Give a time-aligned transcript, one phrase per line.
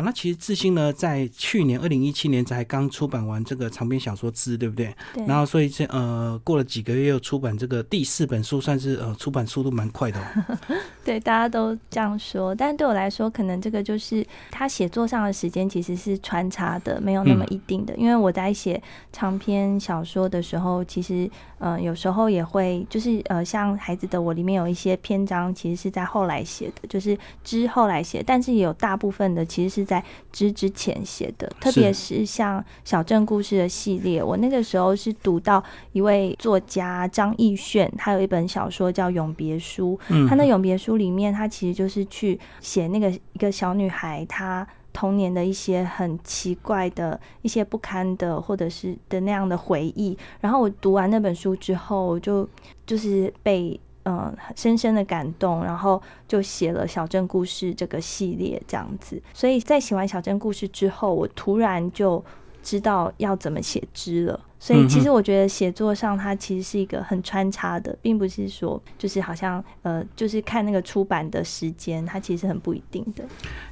[0.00, 4.94] 好，那其实志新呢，在去年二零一七年才刚出版完这个长篇小说《之》，对不对？
[5.12, 5.26] 对。
[5.26, 10.18] 然后，所以这呃，过了几个月又出版这个第四本书，算是呃出版速度蛮快的。
[11.04, 17.94] 对，大家都这样说，但对我来说，可能这个就是他写作上的时间其实是穿插的，没有那么一定的。
[17.96, 18.82] 因为我在写
[19.12, 35.60] 长篇小说的时候，其实呃有时候也会就是呃像《孩子的我》里面有一些篇章，其实是在后来写的，就是之后来写，但是也有大部分的其实是在之之前写的，特别是像小镇故事的系列，我那个时候是读到
[35.90, 39.98] 一位作家张艺炫，他有一本小说叫《永别书》，
[40.28, 50.16] 他那《永别书》里面，他其实就是去写那个一个小女孩，她童年的一些很奇怪的一些不堪的，或者是的那样的回忆。
[50.40, 52.48] 然后我读完那本书之后，就
[52.86, 53.80] 就是被。
[54.04, 59.20] 嗯，深深的感动，然后就写了小镇故事这个系列这样子。
[59.34, 62.24] 所以在写完小镇故事之后，我突然就
[62.62, 64.40] 知道要怎么写之了。
[64.62, 73.24] 所以其实我觉得写作上它其实是一个很穿插的，并不是说就是好像呃就是看那个出版的时间，它其实很不一定的。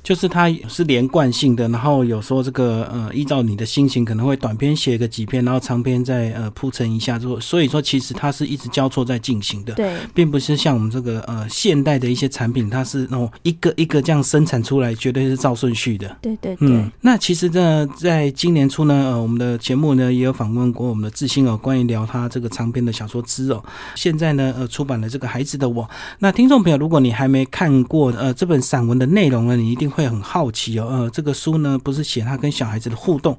[0.03, 9.75] 就是它是连贯性的，然后有时候这个呃依照你的心情可能会短篇写个几篇，然后长篇再呃铺陈一下之，后所以说其实它是一直交错在进行的。
[9.75, 16.17] 对，并不是像我们这个呃现代的一些产品，它是那种一个一个这样生产出来，绝对是照顺序的。
[16.23, 16.83] 对对对。
[17.03, 20.73] 那其实呢，在今年初呢，呃我们的节目呢也有访问。
[20.87, 23.63] 我们的志兴哦，关于聊他这个长篇的小说《之》哦，
[23.95, 25.85] 现在呢，呃，出版了这个《孩子的我》。
[26.19, 30.87] 那听众朋友，如果你还没看过呃这本散文的内容呢，你一定会很好奇哦。
[30.89, 33.37] 呃，这个书呢，不是写他跟小孩子的互动，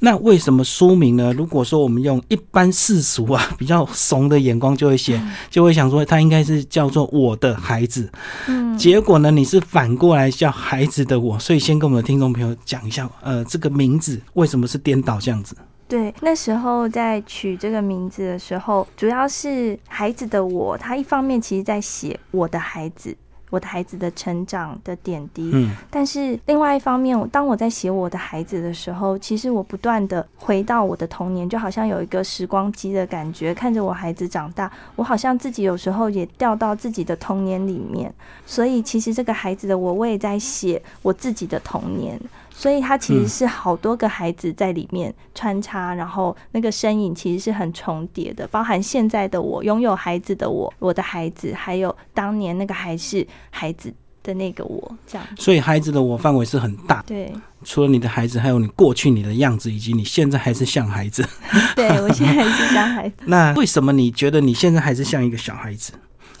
[0.00, 1.32] 那为什么书名呢？
[1.32, 8.10] 如果说我们用一般世俗啊 比较怂的眼光，就会写，就会想说他应该是叫做我的孩子。
[8.46, 15.56] 嗯，结果呢，你是反过来叫孩子的我，所以先跟我们的听众朋友讲一下，呃，这个名字为什么是颠倒这样子？
[15.88, 23.16] 对，那时候在取这个名字的时候，主要是孩子的我，他一方面其实在写我的孩子，
[23.48, 38.12] 我的孩子的成长的点滴，嗯，但是另外一方面，当我在写我的孩子的时候，其实我不断的回到我的童年，就好像有一个时光机的感觉，看着我孩子长大，我好像自己有时候也掉到自己的童年里面，
[38.44, 42.20] 所以其实这个孩子的我，我也在写我自己的童年。
[42.58, 55.24] 所以它其实是好多个孩子在里面穿插，然后那个身影其实是很重叠的，包含现在的我，拥有孩子的我，我的孩子，还有当年那个还是孩子的那个我，这样。
[55.38, 57.00] 所以孩子的我范围是很大。
[57.06, 57.32] 对。
[57.64, 61.24] 除了你的孩子，还有你过去你的样子，以及你现在还是像孩子。
[61.76, 63.16] 对我现在还是像孩子。
[63.26, 65.92] 那为什么你觉得你现在还是像一个小孩子？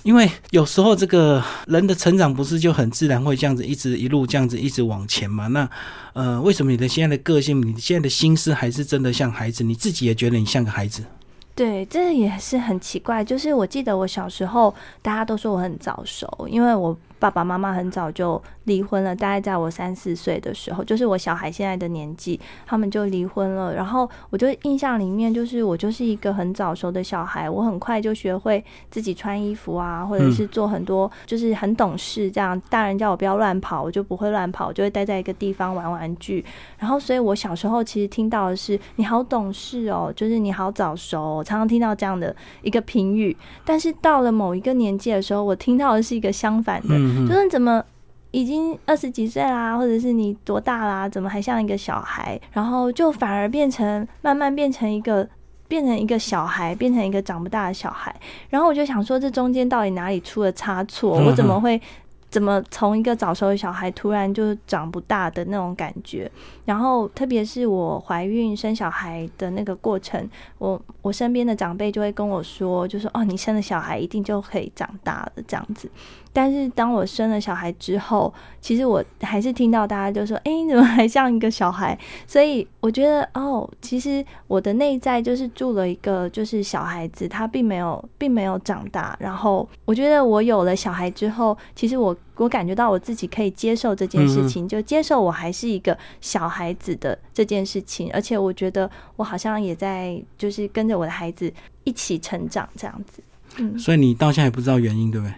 [0.02, 5.46] 因为有时候这个人的成长不是就很自然会这样子一直一路这样子一直往前嘛？
[5.48, 5.68] 那
[6.12, 9.62] 呃，为什么你的现在的个性，你现在的心思还是真的像孩子？
[9.62, 11.04] 你自己也觉得你像个孩子？
[11.54, 13.24] 对，这也是很奇怪。
[13.24, 16.96] 就是我记得我小时候，大家都说我很早熟，因为我。
[17.18, 23.74] 爸爸妈妈很早就离婚了，大概在我三四岁的时候，就是我小孩现在的年纪，他们就离婚了。
[23.74, 32.30] 然后我就印象里面，就是我就是一个很早熟的小孩，我很快就学会自己穿衣服啊，或者是做很多，就是很懂事。
[32.30, 36.44] 这样大人叫我不要乱跑，我就不会乱跑，我就会待在一个地方玩玩具。
[36.78, 43.36] 然后，所以我小时候其实听到的是你好懂事哦，就是你好早熟，常常听到这样的一个评语。
[43.64, 47.07] 但是到了某一个年纪的时候，我听到的是一个相反的。
[47.28, 47.84] 就是怎么
[48.30, 51.08] 已经二十几岁啦，或者是你多大啦？
[51.08, 52.40] 怎么还像一个小孩？
[52.52, 55.28] 然后就反而变成慢慢变成一个
[55.66, 58.14] 变成一个小孩，变成一个长不大的小孩。
[58.50, 61.18] 然后我就想说，这中间到底哪里出了差错？
[61.24, 61.80] 我怎么会？
[62.30, 66.30] 怎么从一个早熟的小孩突然就长不大的那种感觉？
[66.66, 75.90] 然后特别是我怀孕生小孩的那个过程，我我身边的长辈就会跟我说，就说哦，你生了小孩一定就可以长大了这样子。
[76.38, 81.98] 但是当我生了小孩之后，其实我还是听到大家就说，哎，你怎么还像一个小孩？
[82.28, 89.16] 所以我觉得哦，其实我的内在就是住了一个就是小孩子，他并没有并没有长大。
[89.18, 92.16] 然后我觉得我有了小孩之后，其实我。
[92.38, 101.52] 我感觉到我自己可以接受这件事情，就接受我还是一个小孩子的这件事情，而且我觉得我好像也在就是跟着我的孩子
[101.82, 103.20] 一起成长这样子。
[103.56, 105.34] 嗯，所以你到现在也不知道原因，对不对？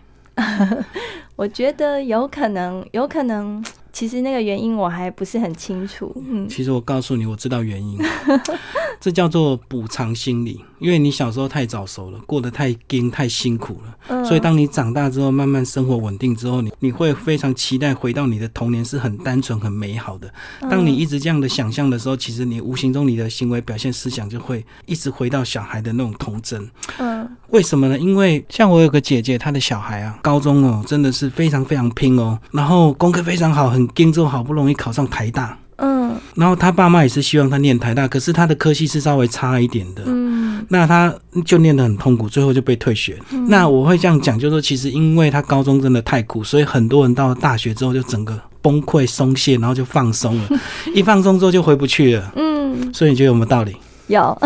[1.36, 6.14] 我觉得有可能，有可能其实那个原因我还不是很清楚。
[6.28, 7.98] 嗯，其实我告诉你，我知道原因，
[9.00, 10.60] 这叫做补偿心理。
[10.80, 20.32] 因为你小时候太早熟了，过得太艰太辛苦了，嗯所以当你长大之后，慢慢生活稳定之后，你你会非常期待回到你的童年是很单纯、很美好的。
[20.70, 26.66] 当你一直这样的想象的时候，其实你无形中你的行为表现、思想就会一直回到小孩的那种童真。
[26.98, 27.98] 嗯，为什么呢？
[27.98, 35.56] 因为像我有个姐姐，她的小孩啊，高中哦，真的是非常非常拼哦，然后功课非常好，很拼，之后好不容易考上台大。
[35.82, 40.02] 嗯，然后他爸妈也是希望他念台大，可是他的科系是稍微差一点的。
[40.06, 43.18] 嗯，那他就念得很痛苦，最后就被退学。
[43.48, 50.48] 那我会这样讲，就是说，其实因为他高中真的太苦，所以很多人到了大学之后就整个崩溃松懈，然后就放松了。
[50.94, 52.30] 一放松之后就回不去了。
[52.36, 53.74] 嗯，所以你觉得有没有道理？
[54.10, 54.38] 有。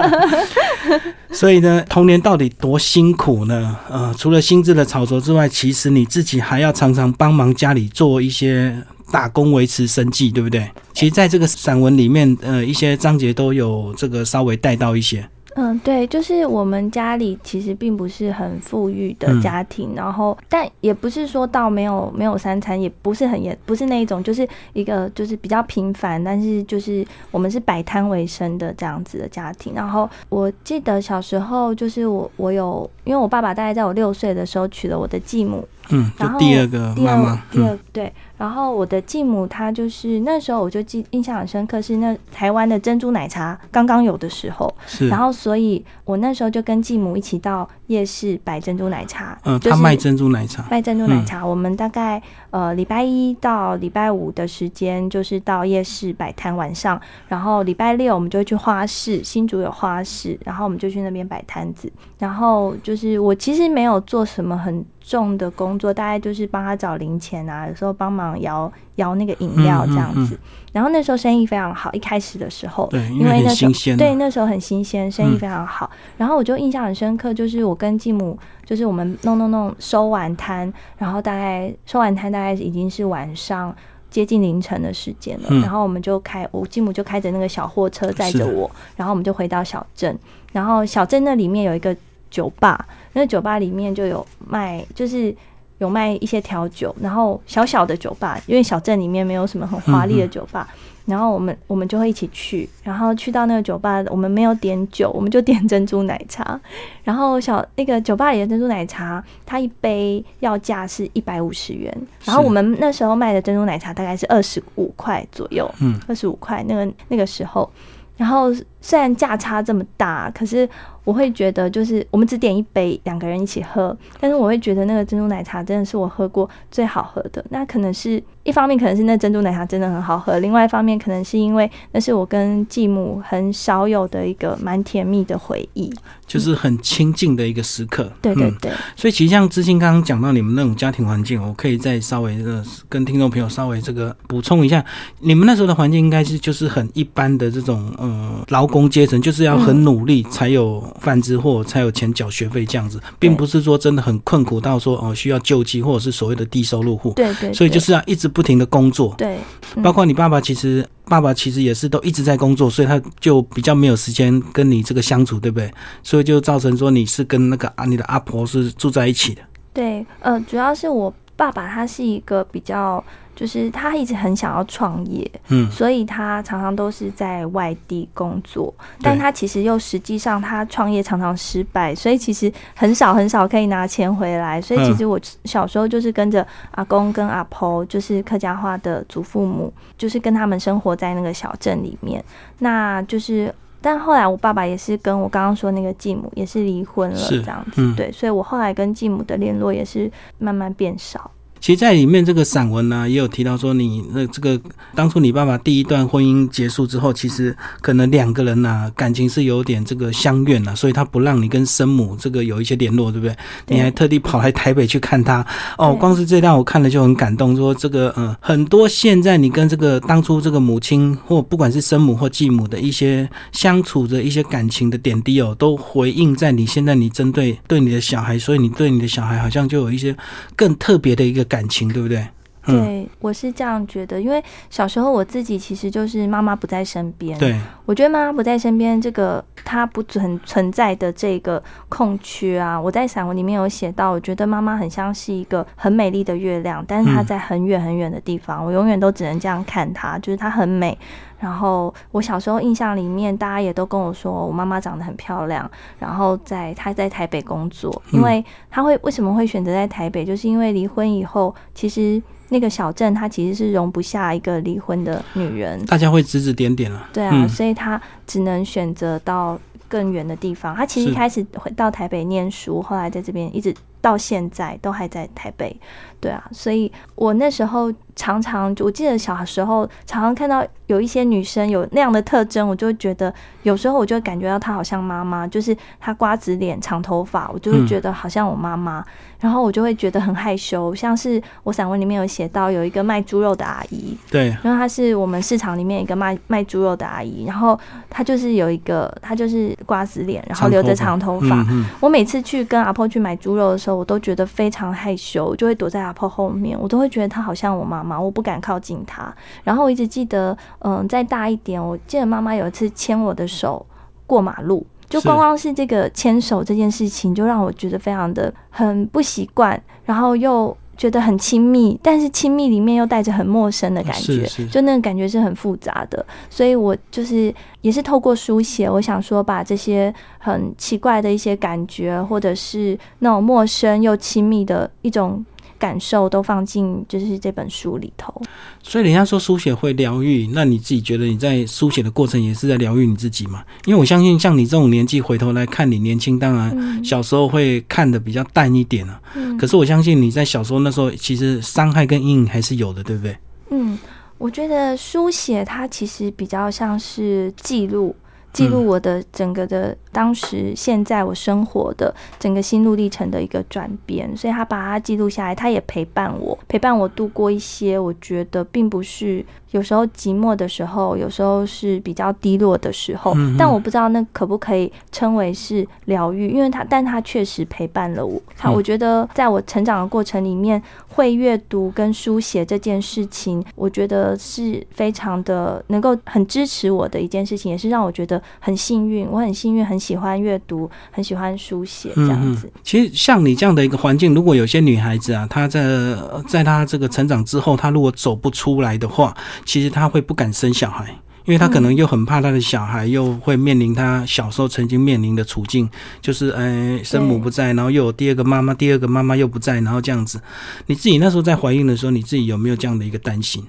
[1.30, 3.76] 所以呢，童年到底多辛苦呢？
[3.90, 8.76] 呃，除了心智的炒作之外，其实你自己还要常常帮忙家里做一些。
[9.10, 10.70] 打工维持生计，对不对？
[10.92, 15.26] 其实，在这个散文里面，呃，一些章节都有这个稍微带到一些。
[15.60, 29.72] 嗯，对，就是我们家里其实并不是很富裕的家庭，然后但也不是说到没有没有三餐，也不是很严，不是那一种，就是一个就是比较平凡，但是就是我们是摆摊为生的这样子的家庭。
[29.74, 35.66] 然后我记得小时候，就是我我有，因为我爸爸大概在我六岁的时候娶了我的继母。
[35.90, 64.84] 嗯，然后第二个妈妈，第二对，然后我的继母她就是那时候我就记印象很深刻，是那台湾的珍珠奶茶刚刚有的时候，是，然后所以我那时候就跟继母一起到夜市摆珍珠奶茶，嗯，他卖珍珠奶茶，卖珍珠奶茶，我们大概呃礼拜一到礼拜五的时间就是到夜市摆摊晚上，然后礼拜六我们就去花市，新竹有花市，然后我们就去那边摆摊子，然后就是我其实没有做什么很。
[65.08, 70.36] 重的工作大概就是帮他找零钱啊，有时候帮忙摇摇那个饮料这样子。
[70.72, 75.90] 然后那时候生意非常好，一开始的时候，对，因为那时候对那时候很新鲜，生意非常好。
[76.16, 83.74] 然后我就印象很深刻，就是我跟继母，就是我们弄弄弄收完摊，然后大概收完摊大概已经是晚上
[84.10, 85.48] 接近凌晨的时间了。
[85.60, 90.16] 然后我们就开，我继母就开着那个小货车载着我，然后我们就回到小镇。
[90.52, 91.96] 然后小镇那里面有一个
[92.30, 92.86] 酒吧。
[93.14, 95.34] 那酒吧里面就有卖，就是
[95.78, 100.68] 有卖一些调酒，然后小小的酒吧，因为小镇里面没有什么很华丽的酒吧，
[101.06, 106.60] 然后我们我们就会一起去，然后去到那个酒吧，我们没有点酒，我们就点珍珠奶茶，
[107.04, 117.70] 然后小那个酒吧里的珍珠奶茶，它一杯要价是一百五十元，然后我们那时候卖的珍珠奶茶大概是二十五块左右，嗯，二十五块那个那个时候，
[118.16, 120.68] 然后虽然价差这么大，可是。
[121.04, 127.42] 我会觉得，就是我们只点一杯，两个人一起喝，但是我会觉得那个珍珠奶茶真的是我喝过最好喝的。
[127.48, 135.90] 那可能是一方面，可能是那珍珠奶茶真的很好喝；，另外一方面，可能是因为那是我跟继母很少有的一个蛮甜蜜的回忆，
[136.26, 138.12] 就是很亲近的一个时刻。
[138.20, 138.70] 对对对。
[138.94, 144.84] 所以其实像知心刚刚讲到你们那种家庭环境，我可以再稍微的跟听众朋友稍微这个补充一下，
[145.20, 150.86] 你们那时候的环境应该是就是很一般的这种呃劳工阶层，就是要很努力才有。
[151.00, 157.12] 饭吃或才有钱缴学费这样子，并不是说真的很困苦到说哦需要救济或者是所谓的低收入户。
[157.14, 157.50] 对对。
[157.54, 159.14] 所以就是要一直不停的工作。
[159.16, 159.38] 对。
[159.82, 165.72] 包括你爸爸，其实爸爸其实也是都一直在工作，所以他就比较没有时间跟你这个相处，对不对？
[166.02, 169.42] 所以就造成说你是跟那个啊你的阿婆是住在一起的。
[169.72, 173.02] 对，呃，主要是我爸爸他是一个比较。
[173.38, 184.60] 就是他一直很想要创业，嗯，所以他常常都是在外地工作，但他其实又实际上他创业常常失败，所以其实很少很少可以拿钱回来。
[184.60, 192.20] 所以其实我小时候就是跟着阿公跟阿婆，就是客家话的祖父母，就是跟他们生活在那个小镇里面。
[192.58, 201.30] 那就是，但后来我爸爸也是跟我刚刚说那个继母也是离婚了，这样子，对，所以我后来跟继母的联络也是慢慢变少。
[201.60, 204.58] 其实，在里面这个散文呢，也有提到说，你那这个
[204.94, 213.36] 当初你爸爸第一段婚姻结束之后，其实可能两个人呐感情是有点这个相怨了，所以他不让你跟生母这个有一些联络，对不对？
[213.66, 215.44] 你还特地跑来台北去看他
[215.76, 215.94] 哦。
[215.94, 230.16] 光是这段我看了就很感动，说这个嗯，很多现在你跟这个当初这个母亲或不管是生母或继母的一些相处的一些感情的点滴哦，都回应在你现在你针对对你的小孩，所以你对你的小孩好像就有一些
[230.54, 231.47] 更特别的一个。
[231.48, 232.28] 感情对不对？
[232.72, 237.38] 对，我是这样觉得，因为小时候我自己其实就是妈妈不在身边。
[237.38, 250.96] 对，我觉得妈妈不在身边，这个她不存存在的这个空缺啊，我在散文里面有写到，我觉得妈妈很像是一个很美丽的月亮，但是她在很远很远的地方，我永远都只能这样看她，就是她很美。
[251.40, 255.70] 然后我小时候印象里面，大家也都跟我说，我妈妈长得很漂亮。
[255.96, 267.08] 然后在她在台北工作，因为她会为什么会选择在台北，就是因为离婚以后，其实那个小镇它其实是容不下一个离婚的女人，大家会指指点点了。
[267.12, 270.74] 对啊，所以她只能选择到更远的地方。
[270.74, 275.78] 她其实一开始回到台北念书，后来在这边一直到现在都还在台北。
[276.20, 289.04] 对啊，所以我那时候常常，我记得小时候常常看到有一些女生有那样的特征，我就会觉得有时候我就感觉到她好像妈妈，就是她瓜子脸、长头发，我就会觉得好像我妈妈，
[289.38, 290.92] 然后我就会觉得很害羞。
[290.92, 297.78] 像是我散文里面有写到有一个卖猪肉的阿姨， 对，然后她是我们市场里面一个卖卖猪肉的阿姨，然后
[298.10, 301.64] 她就是有一个，她就是瓜子脸，然后留着长头发。
[302.00, 306.12] 我每次去跟阿婆去买猪肉的时候，我都觉得非常害羞，就会躲在阿。
[306.18, 309.32] 婆后面，我都会觉得她好像我妈妈，我不敢靠近她。
[309.62, 313.86] 然后我一直记得，嗯，再大一点，我记得妈妈有一次牵我的手
[314.26, 326.26] 过马路，就光光是这个牵手这件事情，就让我觉得非常的很不习惯，然后又觉得很亲密，但是亲密里面又带着很陌生的感觉，就那个感觉是很复杂的。
[326.50, 335.42] 所以我就是也是透过书写，我想说把这些很奇怪的一些感觉，或者是那种陌生又亲密的一种。
[335.78, 338.34] 感受都放进就是这本书里头，
[338.82, 343.64] 所以人家说书写会疗愈，那你自己觉得你在书写的过程也是在疗愈你自己吗？
[343.86, 349.20] 因为我相信像你这种年纪回头来看你年轻，当然小时候会看的比较淡一点啊。
[349.34, 353.36] 嗯，可是我相信你在小时候那时候其实伤害跟阴影还是有的，对不对？
[353.70, 353.98] 嗯，
[354.38, 358.16] 我觉得书写它其实比较像是记录，
[358.52, 359.96] 记录我的整个的。
[360.10, 373.32] 当时、现在我生活的整个心路历程的一个转变，所以他把它记录下来，他也陪伴我，陪伴我度过一些我觉得并不是有时候寂寞的时候，有时候是比较低落的时候。
[373.56, 378.40] 但我不知道那可不可以称为是疗愈，因为他，但他确实陪伴了我。
[378.56, 389.28] 他我觉得在我成长的过程里面，会阅读跟书写这件事情，我觉得是非常的能够很支持我的一件事情，也是让我觉得很幸运。
[389.28, 389.98] 我很幸运，很。
[390.08, 392.72] 喜欢阅读，很喜欢书写，这样子。
[392.82, 396.16] 其实像你这样的一个环境，如果有些女孩子啊，她在
[396.46, 401.04] 在她这个成长之后，她如果走不出来的话，其实她会不敢生小孩，
[401.44, 405.86] 因为她可能又很怕她的小孩又会面临她小时候曾经面临的处境，
[406.22, 410.40] 就是哎，生母不在，然后又有第二个妈妈，第二个妈妈又不在，然后这样子。
[410.86, 413.62] 你自己那时候在怀孕的时候，你自己有没有这样的一个担心？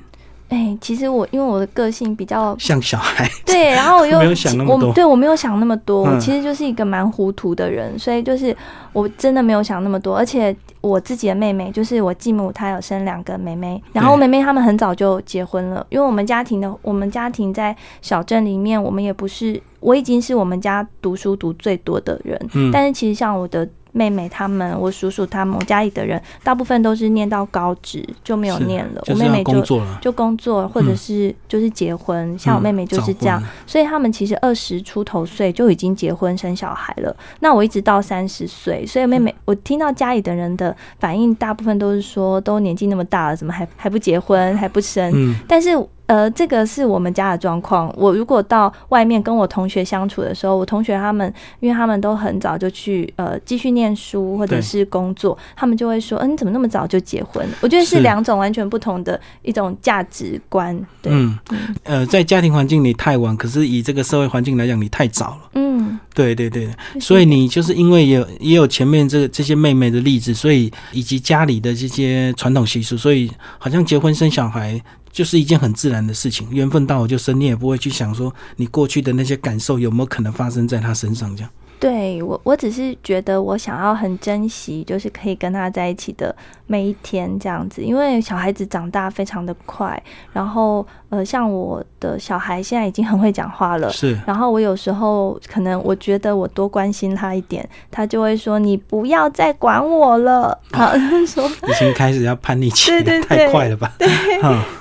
[0.49, 8.55] 哎，其实我因为我的个性比较 像小孩， 对，然后我又没有想那么多，对我没有想那么多，我其实就是一个蛮糊涂的人，所以就是
[8.91, 10.17] 我真的没有想那么多。
[10.17, 15.85] 而且我自己的妹妹，就是我继母，她有生两个妹妹，然后妹妹她们很早就结婚了。
[15.89, 23.67] 因为我们家庭的，我们家庭在小镇里面，我们也不是，我已经是我们家读书读最多的人，嗯，但是其实像我的。
[23.91, 29.03] 妹妹他们，我叔叔他们，我家里的人大部分都是念到高职就没有念了。
[29.07, 32.37] 我妹妹就就工作，或者是就是结婚。
[32.37, 37.15] 像我妹妹就是这样，所以他们其实二十出头岁就已经结婚生小孩了。
[37.39, 45.35] 那我一直到三十岁，所以妹妹我听到家里的人的反应，大部分都是说，都年纪那么大了，怎么还还不结婚还不生？
[45.47, 45.69] 但是。
[46.09, 47.93] 呃，这个是我们家的状况。
[47.95, 60.75] 我如果到外面跟我同学相处的时候，我同学他们，因为他们都很早就去呃继续念书或者是工作，他们就会说：“嗯，你怎么那么早就结婚？”我觉得是两种完全不同的一种价值观。
[60.99, 61.37] 对，嗯，
[61.83, 65.49] 呃，在家庭环境里太晚，可是以这个社会环境来讲，你太早了。
[65.53, 66.67] 嗯，对对对，
[66.99, 74.81] 所以你就是因为有也有前面这这些妹妹的例子，所以以及家里的这些传统习俗，所以好像结婚生小孩。
[75.11, 81.51] 就是一件很自然的事情，缘分到我就生，你也不会去想说你过去的那些感受有没有可能发生在他身上这样。
[81.79, 86.35] 对我，我只是觉得我想要很珍惜，就是可以跟他在一起的
[86.67, 90.01] 每一天这样子，因为小孩子长大非常的快，
[90.33, 94.15] 然后呃，像我的小孩现在已经很会讲话了，是。
[94.27, 100.91] 然后我有时候可能我觉得我多关心他一点，他就会说：“你不要再管我了。”好，
[101.25, 103.91] 说已经开始要叛逆期，对对太快了吧？
[103.97, 104.07] 对。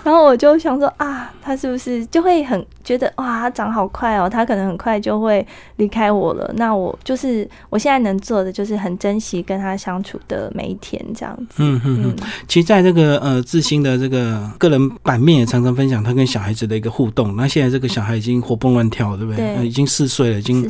[0.04, 6.52] 然后我就想说啊，他是不是就会很觉得哇，他长好快哦，他可能很快就会离开我了。
[6.56, 11.54] 那我就是我现在能做的就是很珍惜跟他相处的每一天，这样子。
[11.56, 12.16] 嗯嗯嗯。
[12.46, 16.17] 其实在这个呃自新的这个个人版面也常常分享他。
[16.18, 19.66] 跟小孩子的一个互动，那现在这个小孩已经活蹦乱跳，对不对？
[19.66, 20.68] 已经四岁了，已经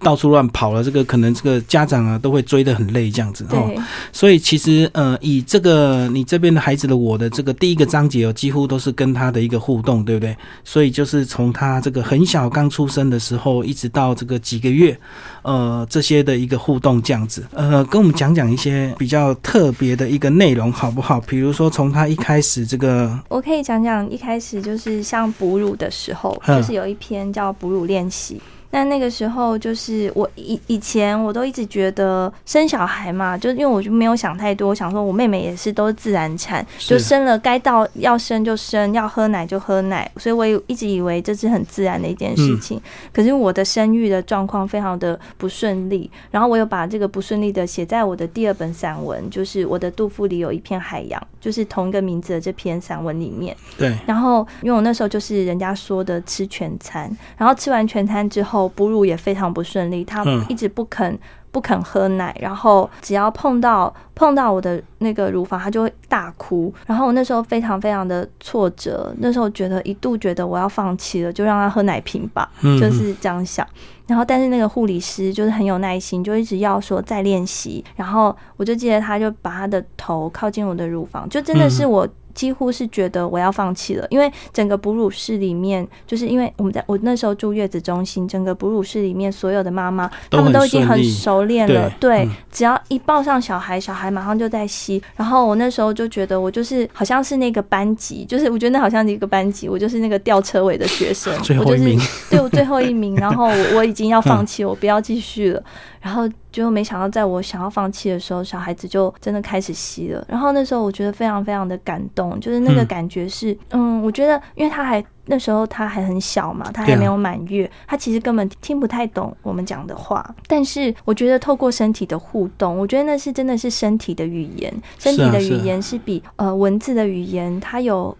[0.00, 0.84] 到处乱跑了。
[0.84, 3.70] 这个可能这个家长啊都会追得很累，这样子哦。
[4.12, 10.36] 所以其实呃，以这个你这边的孩子的我的这个第一个章节哦，几乎都是跟他的一个互动，对不对？
[10.62, 14.96] 所以就是从他这个很小刚出生的时候，一直到这个几个月，
[15.42, 17.44] 呃，这些的一个互动这样子。
[17.52, 21.20] 呃，跟我们讲讲一些比较特别的一个内容好不好？
[21.22, 24.83] 比如说从他一开始这个，我可以讲讲一开始就是。
[24.84, 28.40] 是像哺乳的时候，就是有一篇叫哺乳练习。
[28.74, 42.80] 那那个时候，就是我以以前我都一直觉得生小孩嘛，就因为我就没有想太多，想说我妹妹也是都是自然产，就生了该到要生就生，要喝奶就喝奶，所以我也一直以为这是很自然的一件事情。
[43.12, 53.56] 可是我的生育的状况非常的不顺利，然后我有把这个不顺利的写在我的第二本散文，就是我的杜甫里有一片海洋，就是同一个名字的这篇散文里面。
[53.78, 53.96] 对。
[54.04, 58.63] 然后因为我那时候就是人家说的吃全餐，然后吃完全餐之后。
[58.68, 61.18] 哺乳也非常不顺利，他一直不肯
[61.50, 66.72] 不肯喝奶，然后只要碰到碰到我的那个乳房，他就会大哭。
[66.86, 73.66] 然后我那时候非常非常的挫折，那时候觉得一度觉得我要放弃了，就让他喝奶瓶吧，就是这样想。
[74.06, 77.84] 然后但是那个护理师就是很有耐心，就一直要说再练习。
[77.96, 82.08] 然后我就记得他就把他的头靠近我的乳房，就真的是我。
[82.34, 91.90] 几乎是觉得我要放弃了，因为整个哺乳室里面，就是因为我们在我那时候住月子中心，整个哺乳室里面所有的妈妈，他们都已经很熟练了。
[92.00, 95.02] 对，只要一抱上小孩，小孩马上就在吸。
[95.16, 101.98] 然后我那时候就觉得，我就是好像是那个班级，就是我觉得那好像是一个班级，我就是那个吊车尾的学生，最后一名。
[102.28, 103.14] 对，我最后一名。
[103.16, 105.62] 然后我我已经要放弃，我不要继续了。
[106.00, 106.28] 然后
[106.62, 110.24] 就没想到，在我想要放弃的时候，小孩子就真的开始吸了。
[110.28, 120.24] 然后那时候我觉得非常非常的感动，就是那个感觉是，嗯，我觉得因为他还那时候他还很小嘛，他还没有满月，他其实根本听不太懂我们讲的话。
[120.46, 128.16] 但是我觉得透过身体的互动，我觉得那是真的是身体的语言，身体的语言是比呃文字的语言，它有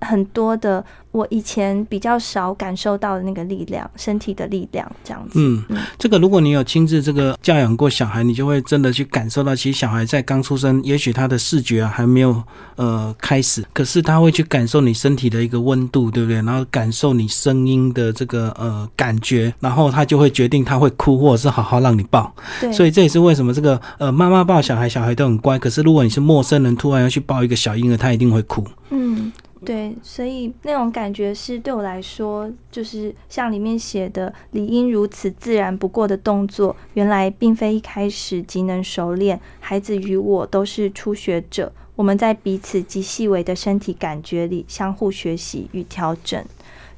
[0.00, 0.84] 很多的。
[1.12, 5.40] 我以前比较少感受到的那个力量，身体的力量这样子。
[5.40, 5.64] 嗯，
[5.98, 12.42] 这个如果你有亲自这个教养过小孩，你就会真的去感受到，其实小孩在刚出生，也许他的视觉啊还没有
[12.74, 16.36] 呃开始，可是他会去感受你身体的一个温度，对不对？
[16.42, 22.30] 然后感受你声音的这个呃感觉，然后他就会决定他会哭，或者是好好让你抱。
[22.60, 28.62] 对，所以这也是为什么这个呃妈妈抱小孩，小孩都很乖，可是如果你是陌生人，突然要去抱一个小婴儿，他一定会哭。
[28.90, 29.32] 嗯。
[29.66, 39.40] 对，所以那种感觉是对我来说，就是像里面写的，理应如此自然不过的动作，原来并非一开始即能熟练。
[39.58, 46.42] 孩子与我都是初学者，我们在彼此极细微的身体感觉里相互学习与调整。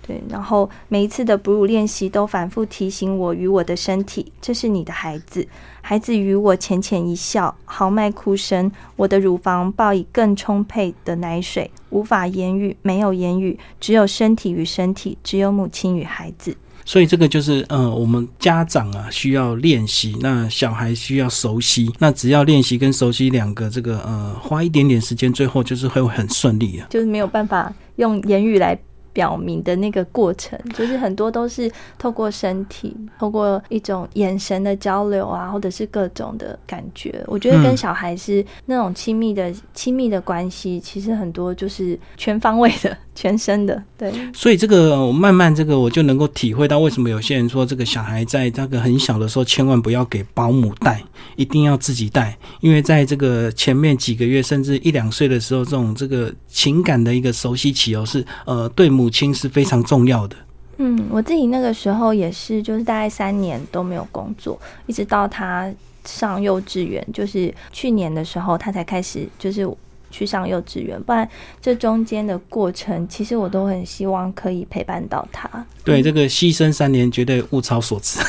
[0.06, 5.46] 对，然后每一次的哺乳练习都反复提醒我与我的身体，这是你的孩子。
[5.88, 16.54] 孩子与我浅浅一笑，豪迈哭声，我的乳房报以更充沛的奶水，无法言语，没有言语，只有身体与身体，只有母亲与孩子。
[16.84, 26.86] 所以这个就是，呃，我们家长啊需要练习，那小孩需要熟悉，那只要练习跟熟悉两个，这个呃，花一点点时间，最后就是会很顺利啊。
[26.90, 28.78] 就是没有办法用言语来。
[29.18, 37.20] 表明的那个过程，就是很多都是透过身体，透过一种眼神的交流啊，或者是各种的感觉。
[37.26, 42.96] 我觉得跟小孩是那种亲密的、亲密的关系，其实很多就是全方位的。
[43.18, 51.02] 全身的对，所以这个慢慢这个我就能够体会到为什么有些人说这个小孩在那个很小的时候千万不要给保姆带，
[51.34, 60.36] 一定要自己带，因为在这个前面几个月甚至一两岁的时候，这种这个情感的一个熟悉期哦，是呃对母亲是非常重要的。
[60.76, 65.68] 嗯，我自己那个时候也是，就是大概三年都没有工作，一直到他
[66.04, 69.68] 上幼稚园，就是去年的时候他才开始就是。
[70.10, 71.28] 去上幼稚园，不然
[71.60, 75.48] 这中间的过程，其实我都很希望可以陪伴到他。
[75.84, 78.20] 对，这个牺牲三年绝对物超所值。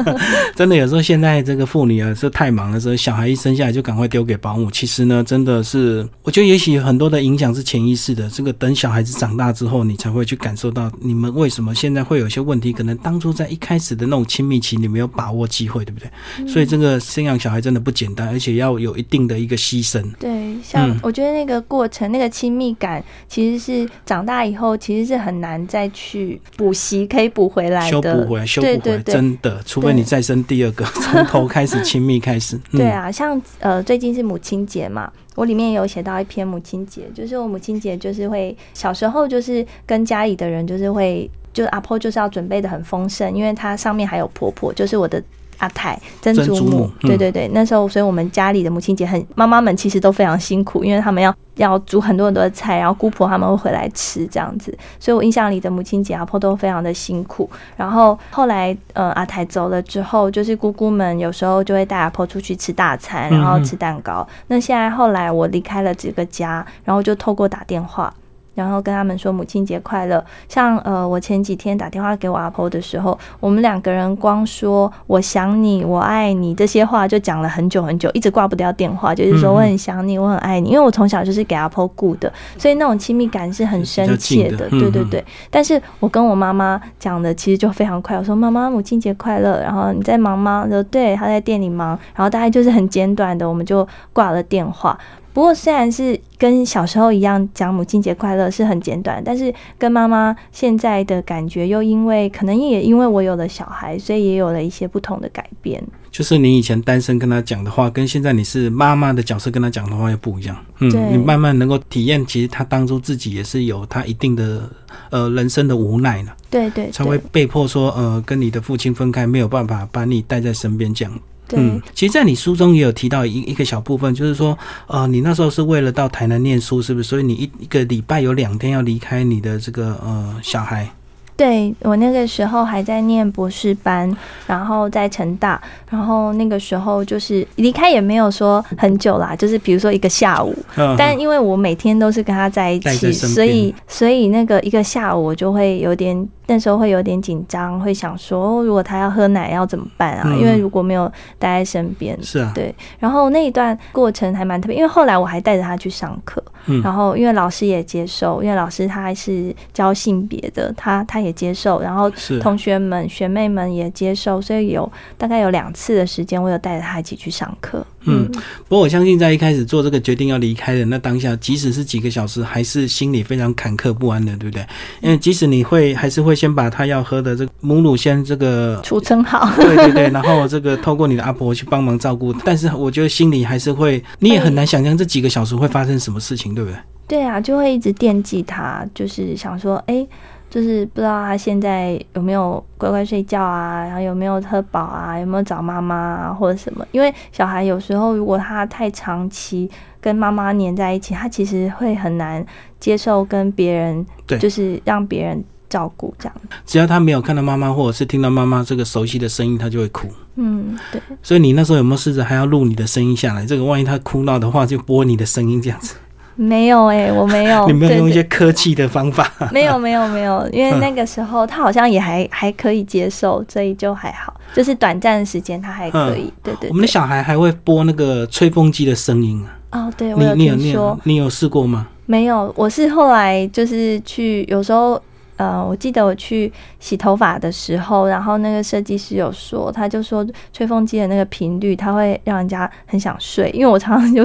[0.56, 4.70] 真的有时候现在这个妇女啊是太忙了，说小孩一生下来就赶快丢给保姆。
[4.70, 8.30] 其实呢，真的是我觉得也许很多的影响是潜意识的。
[8.30, 16.48] 这个等小孩子长大之后，你才会去感受到你们为什么现在会有些问题，可能当初在一开始的那种亲密期你没有把握机会，对不对？
[16.48, 20.02] 所以这个生养小孩真的不简单，而且要有一定的一个牺牲。
[20.18, 32.58] 对，像我觉得那个过程，那个亲密感，其实是长大以后其实是很难再去补习，可以补回来的，修补回来，修补回来，真的，除非你再生第二个，从头开始亲密开始。
[32.72, 45.22] 对啊，像呃，最近是母亲节嘛，我里面也有写到一篇母亲节，就是我母亲节就是会小时候就是跟家里的人就是会，就是阿婆就是要准备的很丰盛，因为它上面还有婆婆，就是我的。
[45.62, 57.48] 阿太、曾祖母，对对对，那时候，所以我们家里的母亲节很，妈妈们其实都非常辛苦，因为他们要要煮很多很多的菜，然后姑婆他们会回来吃这样子，所以我印象里的母亲节阿婆都非常的辛苦。
[57.76, 64.26] 然后后来，呃，阿太走了之后，就是姑姑们有时候就会带阿婆出去吃大餐，然后吃蛋糕。
[64.48, 68.12] 那现在后来我离开了这个家，然后就透过打电话。
[68.54, 70.24] 然后跟他们说母亲节快乐。
[70.48, 80.70] 像呃，我前几天打电话给我阿婆的时候，我们两个人光说我想你，我爱你这些话就讲了很久很久，一直挂不掉电话，就是说我很想你，我很爱你。
[80.70, 84.68] 因为我从小就是给阿婆顾的，所以那种亲密感是很深切的。
[84.70, 85.24] 对对对。
[85.50, 89.60] 但是我跟我妈妈讲的其实就非常快，我说妈妈母亲节快乐。
[89.60, 90.66] 然后你在忙吗？
[90.68, 91.98] 说对，她在店里忙。
[92.14, 94.98] 然后大概就是很简短的，我们就挂了电话。
[95.32, 105.82] 不过虽然是跟小时候一样讲母亲节快乐是很简短，但是跟妈妈现在的感觉又因为可能也因为我有了小孩，所以也有了一些不同的改变。
[106.10, 110.54] 就是你以前单身跟他讲的话，跟现在你是妈妈的角色跟他讲的话又不一样。
[110.80, 114.68] 嗯，你慢慢能够体验，其实他当初自己也是有他一定的
[115.08, 116.32] 呃人生的无奈呢。
[116.50, 121.18] 对对，才会被迫说呃跟你的父亲分开，没有办法把你带在身边这样。
[121.58, 127.08] 嗯，其实，在你书中也有提到一一个小部分，就是说，呃，你那时候是为了到台南念书，是不是？
[127.08, 130.88] 所以你一一个礼拜有两天要离开你的这个呃小孩。
[131.34, 134.14] 对我那个时候还在念博士班，
[134.46, 135.60] 然后在成大，
[135.90, 140.54] 然后那个时候就是离开也没有说很久啦，就是比如说一个下午，
[140.96, 146.28] 但因为我每天都是跟他在一起，所以所以那个一个下午我就会有点。
[146.52, 150.34] 那时候会有点紧张，会想说，如果他要喝奶要怎么办啊？
[150.36, 152.74] 因为如果没有待在身边，是啊，对。
[152.98, 156.42] 然后那一段过程还蛮特别，因为后来我还带着他去上课，
[156.84, 162.10] 然后因为老师也接受，因为老师他还是教性别的，他他也接受，然后
[162.42, 167.82] 同学们学妹们也接受，所以有大概有两次的时间，我有带着他一起去上课。
[168.04, 168.30] 嗯，
[168.68, 174.66] 不过我相信在一开始做这个决定要离开的那当下，即使是几个小时，还是心里非常坎坷不安的，对不对？
[175.00, 176.36] 因为即使你会还是会。
[176.42, 186.76] 先把他要喝的这个母乳先这个储存好， 对对对，然后这个透过你的阿婆去帮忙照顾，但是我觉得心里还是会，你也很难想象这几个小时会发生什么事情，对不对？
[187.06, 190.04] 对啊，就会一直惦记他，就是想说，哎，
[190.52, 196.86] 就是不知道他现在有没有乖乖睡觉啊，然后有没有喝饱啊，有没有找妈妈啊，或者什么？
[196.92, 202.44] 因为小孩有时候如果他太长期跟妈妈黏在一起，他其实会很难
[202.78, 205.42] 接受跟别人，对，就是让别人。
[205.72, 206.34] 照顾这样，
[206.66, 210.06] 只要他没有看到妈妈，或者是听到妈妈这个熟悉的声音，他就会哭。
[210.34, 211.00] 嗯，对。
[211.22, 213.46] 所以你那时候有没有试着还要录你的声音下来？
[213.46, 215.94] 这个万一他哭闹的话，就播你的声音这样子。
[216.34, 217.66] 没有哎， 我没有。
[217.66, 219.30] 你没有用一些科技的方法？
[219.52, 220.48] 没有，没有，没有。
[220.52, 224.38] 因为那个时候他好像也还还可以接受，所以就还好。
[224.54, 226.32] 就是短暂的时间他还可以。
[226.42, 226.68] 对对。
[226.70, 229.86] 我们的小孩还会播那个吹风机的声音啊。
[229.86, 230.98] 哦，对，我有听说。
[231.04, 231.88] 你有试过吗？
[232.06, 235.00] 没有，我是后来就是去有时候。
[235.38, 243.50] 呃，我记得我去洗头发的时候，然后那个设计师有说，他就说吹风机的那个频率，它会让人家很想睡。
[243.50, 244.24] 因为我常常就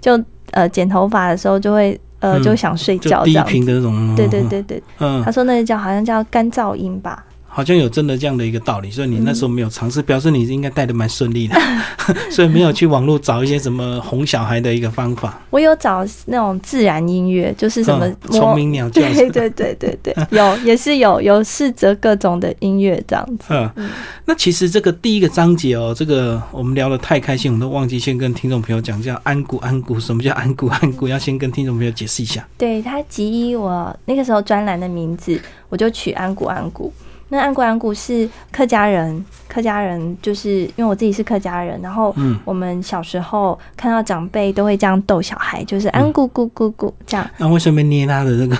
[0.00, 4.16] 就呃剪头发的时候就会呃就想睡觉，这样低频的那种。
[4.16, 7.24] 对对对对，嗯，他说那个叫好像叫干燥音吧。
[7.50, 11.56] 好像有真的这样的一个道理，所以你那时候没有尝试，表示你应该带的蛮顺利的，
[12.30, 15.40] 所以没有去网络找一些什么哄小孩的一个方法。
[15.50, 23.46] 我有找那种自然音乐，就是什么虫鸣鸟叫， 对对对对对， 有也是有有试着各种的音乐这样子。
[23.48, 23.90] 嗯，
[24.26, 31.08] 那其实这个第一个章节哦，这个我们聊的太开心，我们都忘记先跟听众朋友讲叫安谷安谷，什么叫安谷安谷？
[31.08, 32.46] 要先跟听众朋友解释一下。
[32.56, 36.92] 对他，吉一我那个时候专栏的名字，我就取安谷安谷。
[37.30, 47.30] 那安国安谷是客家人，客家人就是因为我自己是客家人，然后嗯我们小时候看到长辈都会这样逗小孩，就是安咕咕咕咕这样。
[47.36, 48.56] 那为什么捏他的那个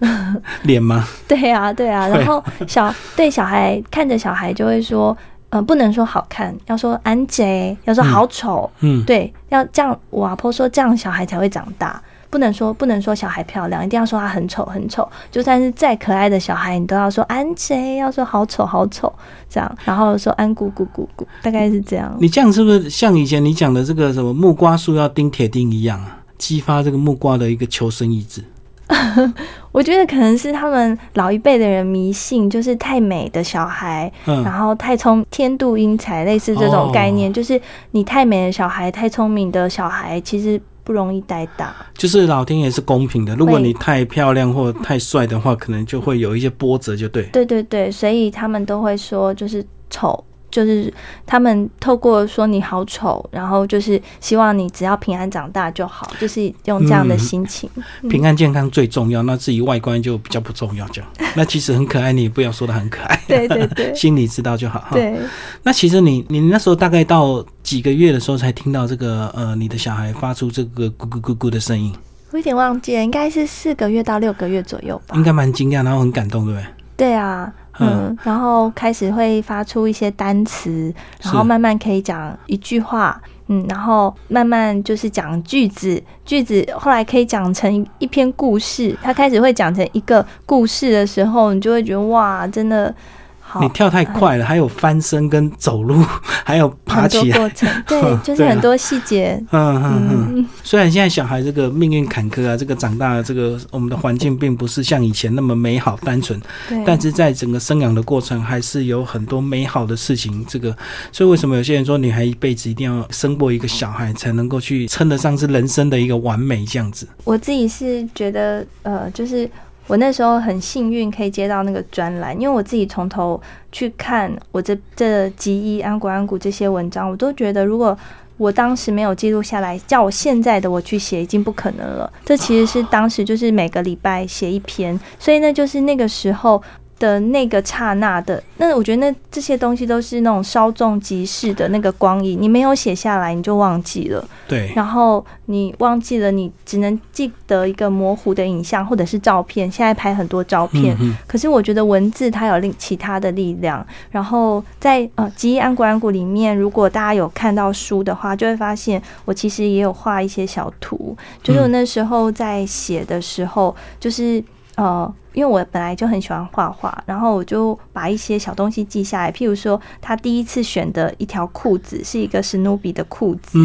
[0.64, 1.06] 脸吗？
[1.26, 5.16] 对啊，对啊，然后小对小孩看着小孩就会说，
[5.48, 9.98] 呃，不能说好看，要说安贼，要说好丑，嗯，对，要这样。
[10.10, 12.00] 我阿婆说这样小孩才会长大，
[12.30, 15.06] 不能说不能说小孩漂亮，一定要说他很丑很丑。
[15.30, 19.12] 就算是再可爱的小孩，你都要说安杰，要说好丑好丑
[19.48, 22.16] 这样，然后说安姑姑姑姑，大概是这样。
[22.20, 26.20] 你这样是不是像以前你讲的这个什么木瓜树要钉铁钉一样啊？
[26.38, 28.42] 激发这个木瓜的一个求生意志。
[29.70, 37.60] 我觉得可能是他们老一辈的人迷信，就是太美的小孩，然嗯，后太聪天妒英才，类似这种概念，哦就是
[37.92, 41.74] 你太美的小孩、太聪明的小孩，其实不容易带大。
[41.94, 47.24] 就是老天爷是公平的，如果你太漂亮或太帅的话，可能就会有一些波折，就对。
[47.32, 50.92] 对对对，所以他们都会说，就是丑，就是
[51.26, 57.70] 他们透过说你好丑，然后就是希望你只要平安长大就好，就是用这样的嗯心情。
[58.08, 60.86] 平安健康最重要，那至于外观就比较不重要。
[60.88, 64.80] 这样，那其实很可爱，你也不要说的很可爱， 对对对 心里知道就好。
[64.80, 64.88] 哈。
[64.92, 65.16] 对，
[65.62, 71.94] 那其实你你那时候大概到几个月的时候才听到这个呃，你的小孩发出这个咕咕咕咕的声音，
[72.32, 75.22] 我有点忘记了，应该是四个月到六个月左右吧应。
[75.22, 76.66] 该蛮惊讶，然后很感动，对不对？
[76.96, 88.96] 对啊，嗯，然后开始会发出一些单词，然后慢慢可以讲一句话，嗯，然后慢慢就是讲句子，句子后来可以讲成一篇故事。
[89.02, 93.19] 他开始会讲成一个故事的时候，你就会觉得哇，真的好
[93.60, 96.04] 你跳太快了，还有翻身跟走路，
[96.44, 100.34] 还有爬很多起来，过程，对， 就是很多细节，嗯嗯嗯。
[100.36, 110.44] 嗯，虽然现在小孩这个命运坎坷啊，这个长大了这个我们的环境并不是像以前那么美好单纯，对，但是在整个生养的过程，还是有很多美好的事情。
[110.46, 110.76] 这个，
[111.10, 117.06] 所以为什么有些人说女孩一辈子一定要生过一个小孩，才能够去称得上是人生的一个完美这样子？
[117.24, 119.48] 我自己是觉得，呃，就是
[119.90, 123.40] 我那时候很幸运可以接到那个专栏，因为我自己从头
[123.72, 127.98] 去看我这这集一安谷安谷这些文章，我都觉得如果
[128.36, 132.08] 我当时没有记录下来，叫我现在的我去写，已经不可能了。
[132.24, 136.62] 这其实是当时就是每个礼拜写一篇，所以呢就是那个时候。
[137.00, 144.22] 的那个刹那的，那我觉得那这些东西都是那种稍纵即逝的那个光影，你没有写下来，你就忘记了。
[144.46, 149.70] 对，然后你忘记了，你只能记得一个模糊的影像或者是照片。
[149.72, 153.84] 现在拍很多照片，嗯可是我觉得文字它有另其他的力量。
[154.10, 161.16] 然后在呃《吉伊安古安古》里面，如果大家有看到书的话，就会发现我其实也有画一些小图。
[161.42, 164.42] 就是我那时候在写的时候，就是
[164.80, 165.14] 呃。
[165.32, 173.56] 因为我本来就很喜欢画画，然后我就把一些小东西记下来，譬如说他第一次选的一条裤子是一个史努比的裤子，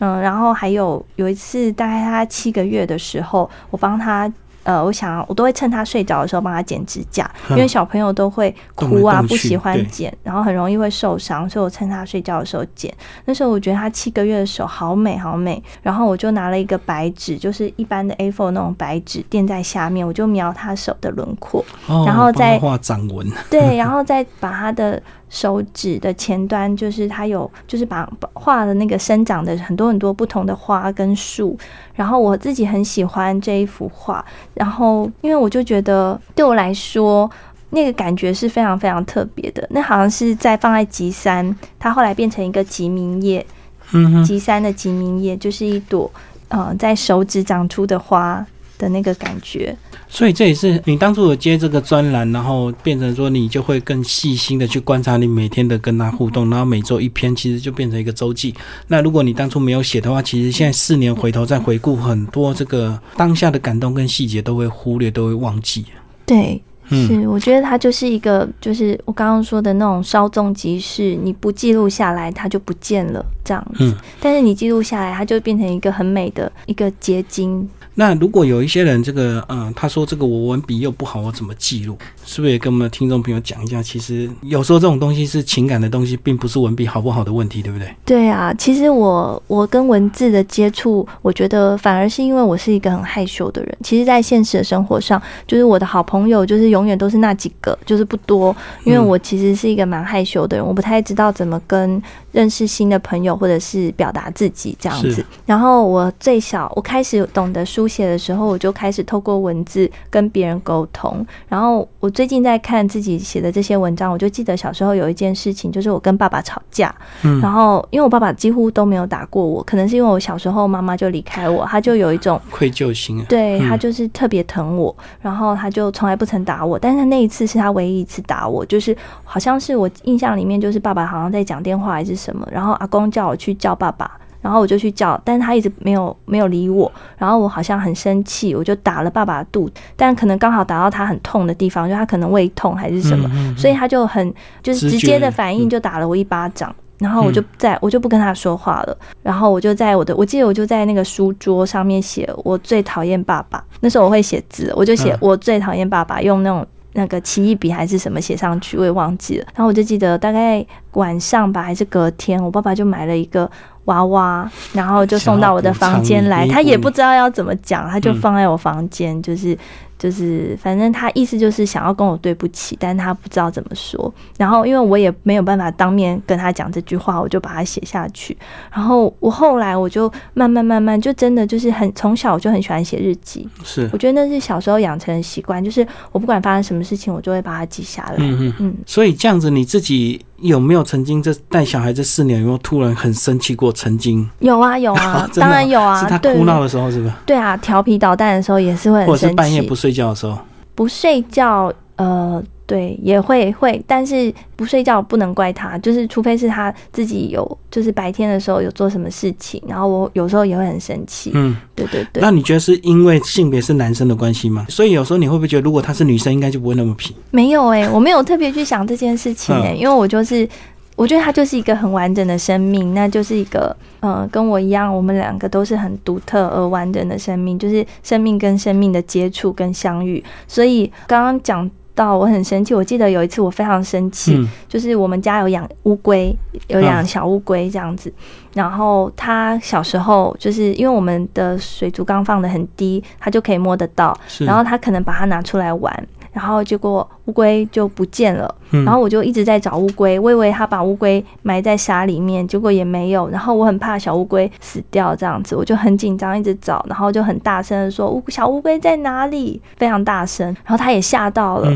[0.00, 4.30] 嗯然后还有有一次，大概他七个月的时候，我帮他。
[4.64, 12.92] 呃，我想我都会趁他睡着的时候帮他剪指甲，因为小朋友都会哭啊，动来动不喜欢剪，然后很容易会受伤，所以我趁他睡觉的时候剪。
[13.24, 31.58] 那时候我觉得他七个月的手好美好美，然后我就拿了一个白纸，就是一般的 A4 那种白纸垫在下面，我就描他手的轮廓，哦，然后再画掌纹，对， 然后再把他的手指的前端，就是它有，就是把把画了那个生长的很多很多不同的花跟树。
[31.94, 37.28] 然后我自己很喜欢这一幅画，然后因为我就觉得对我来说。
[37.74, 43.46] 那个感觉是非常非常特别的，那好像是在放在吉山，它后来变成一个吉明叶，
[43.92, 46.12] 嗯，吉山的吉明叶就是一朵，
[46.48, 49.74] 呃，在手指长出的花的那个感觉。
[50.14, 58.54] 所以这也是你当初有接这个专栏，然后变成说你就会更细心的去观察你每天的跟他互动，然后每周一篇，其实就变成一个周记。
[58.88, 65.86] 那如果你当初没有写的话，其实现在四年回头再回顾，很多这个当下的感动跟细节都会忽略，都会忘记。
[66.26, 73.84] 对，嗯，是，我觉得它就是一个，就是我刚刚说的那种稍纵即逝，你不记录下来，它就不见了这样子。
[73.84, 77.66] 嗯但是你记录下来，它就变成一个很美的一个结晶。
[77.94, 81.96] 那如果有一些人这个，嗯、他说这个我文笔又不好，我怎么记录？
[82.24, 83.82] 是不是也跟我们的听众朋友讲一下？
[83.82, 87.94] 其实有时候这种东西是情感的东西，并不是文笔好不好的问题，对不对？
[88.04, 93.78] 对啊，其实我我跟文字的接触，我觉得反而是因为我是一个很害羞的人。
[93.82, 98.56] 其实，在现实的生活上，就是我的好朋友，就是永远都是那几个，就是不多。
[98.84, 105.24] 因为嗯我其实是一个蛮害羞的人，我不太知道怎么跟认识新的朋友或者是表达自己这样子。
[105.44, 111.26] 然后我最小，我开始懂得书书写的时候，我就开始透过文字跟别人沟通。
[111.48, 116.94] 然后我最近在看自己写的这些文章，我就记得小时候有一件事情，就是我跟爸爸吵架。
[117.24, 123.18] 嗯，然后因为我爸爸几乎都没有打过我，可能是因为我小时候妈妈就离开我，他就有一种愧疚心。
[123.18, 126.78] 啊对他就是特别疼我，然后他就从来不曾打我。
[126.78, 134.08] 但是那一次是他唯一一次打我，就是好像是我印象里面，就是爸爸好像在讲电话还是什么，然后阿公叫我去叫爸爸。
[134.42, 136.90] 然后我就去叫，但是他一直没有没有理我。
[137.16, 146.74] 然后我好像很生气，我就打了爸爸的肚子，但可能刚好打到他很痛的地方，就他可能胃痛还是什么，所以他就很就是直接的反应就打了我一巴掌。
[146.98, 148.96] 然后我就在我就不跟他说话了。
[149.22, 153.64] 然后我就在我的我记得我就在那个书桌上面写我最讨厌爸爸。
[153.80, 159.46] 那时候我会写字，我就写我最讨厌爸爸，用那种那个奇异笔还是什么写上去，我也忘记了。
[159.56, 163.50] 然后我就记得大概晚上吧，还是隔天，我爸爸就买了一个。
[163.84, 169.56] 娃娃，然后就送到我的房间来，他也不知道要怎么讲，他就放在我房间，就是。
[169.98, 174.12] 就是，反正他意思就是想要跟我对不起，但是他不知道怎么说。
[174.36, 178.36] 然后因为我也没有办法当面跟他讲这句话，我就把它写下去。
[178.72, 183.48] 然后我后来我就慢慢慢慢，就真的就是很从小我就很喜欢写日记。
[183.62, 188.16] 是，我觉得那是小时候养成的习惯，就是我不管发生什么事情，我就会把它记下来。
[188.18, 188.76] 嗯嗯嗯。
[188.84, 193.72] 所以这样子，你自己有没有曾经这带小孩这四年，有没有突然很生气过？
[193.72, 196.00] 曾经有啊有 啊，当然有啊。
[196.00, 197.18] 是他哭闹的时候，是吧？
[197.24, 199.10] 对啊，调皮捣蛋的时候也是会很生气。
[199.10, 199.74] 或者是半夜不。
[199.74, 200.38] 睡觉的时候
[200.74, 211.32] 不睡觉，呃，对，也会会，但是不睡觉不能怪他，就是除非是他自己有，就是白天的时候有做什么事情，然后我有时候也会很生气。
[211.34, 212.22] 嗯，对对对。
[212.22, 214.64] 那你觉得是因为性别是男生的关系吗？
[214.70, 217.14] 所以有时候你会不会觉得，如果他是女生，应该就不会那么皮？
[217.30, 220.48] 没有哎，我没有特别去想这件事情哎，因为我就是。
[220.94, 230.22] 我觉得他就是一个很完整的生命，那就是一个，呃，跟我一样，我们两个都是很独特而完整的生命，就是生命跟生命的接触跟相遇。
[230.46, 236.34] 所以刚刚讲到我很生气，我记得有一次我非常生气，就是我们家有养乌龟，
[236.68, 238.12] 有养小乌龟这样子，
[238.54, 246.08] 然后它小时候就是因为我们的水族缸放的很低，它就可以摸得到，然后它可能把它拿出来玩。
[246.32, 253.28] 然后结果乌龟就不见了，然后我就一直在找乌龟，我以为他把乌龟埋在沙里面，结果也没有。
[253.28, 261.70] 然后我很怕小乌龟死掉这样子，我就很紧张，一直找，然后就很大声的说：“乌小乌龟在哪里？”非常大声，然后他也吓到了，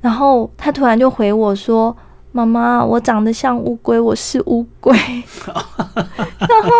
[0.00, 1.96] 然后他突然就回我说。
[2.34, 4.96] 妈妈，我长得像乌龟，我是乌龟。
[5.44, 6.70] 然后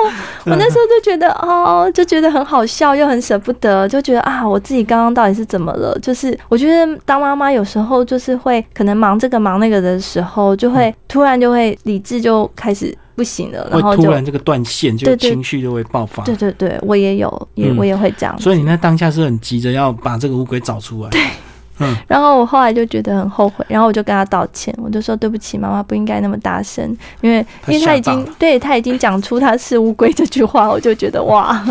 [0.50, 5.96] 我那时候就觉得，哦，就觉得很好笑，又很舍不得，就觉得啊，我自己刚刚到底是怎么了？
[6.00, 16.24] 就是我觉得当妈妈有时候就是会可能忙这个忙那个的时候，就会突然就会理智就开始不行了，然后突然这个断线，就情绪就会爆发。
[16.24, 18.38] 对对对，我也有，也我也会这样。
[18.40, 21.10] 所以你那当下是很急着要把这个乌龟找出来。
[21.10, 21.20] 对。
[22.06, 26.84] 然后我后来就觉得很后悔，然后我就跟他道歉，我就说对不起，妈妈不应该那么大声，
[27.20, 31.62] 因为因为他已经对他已经讲出他是乌龟这句话，我就觉得哇。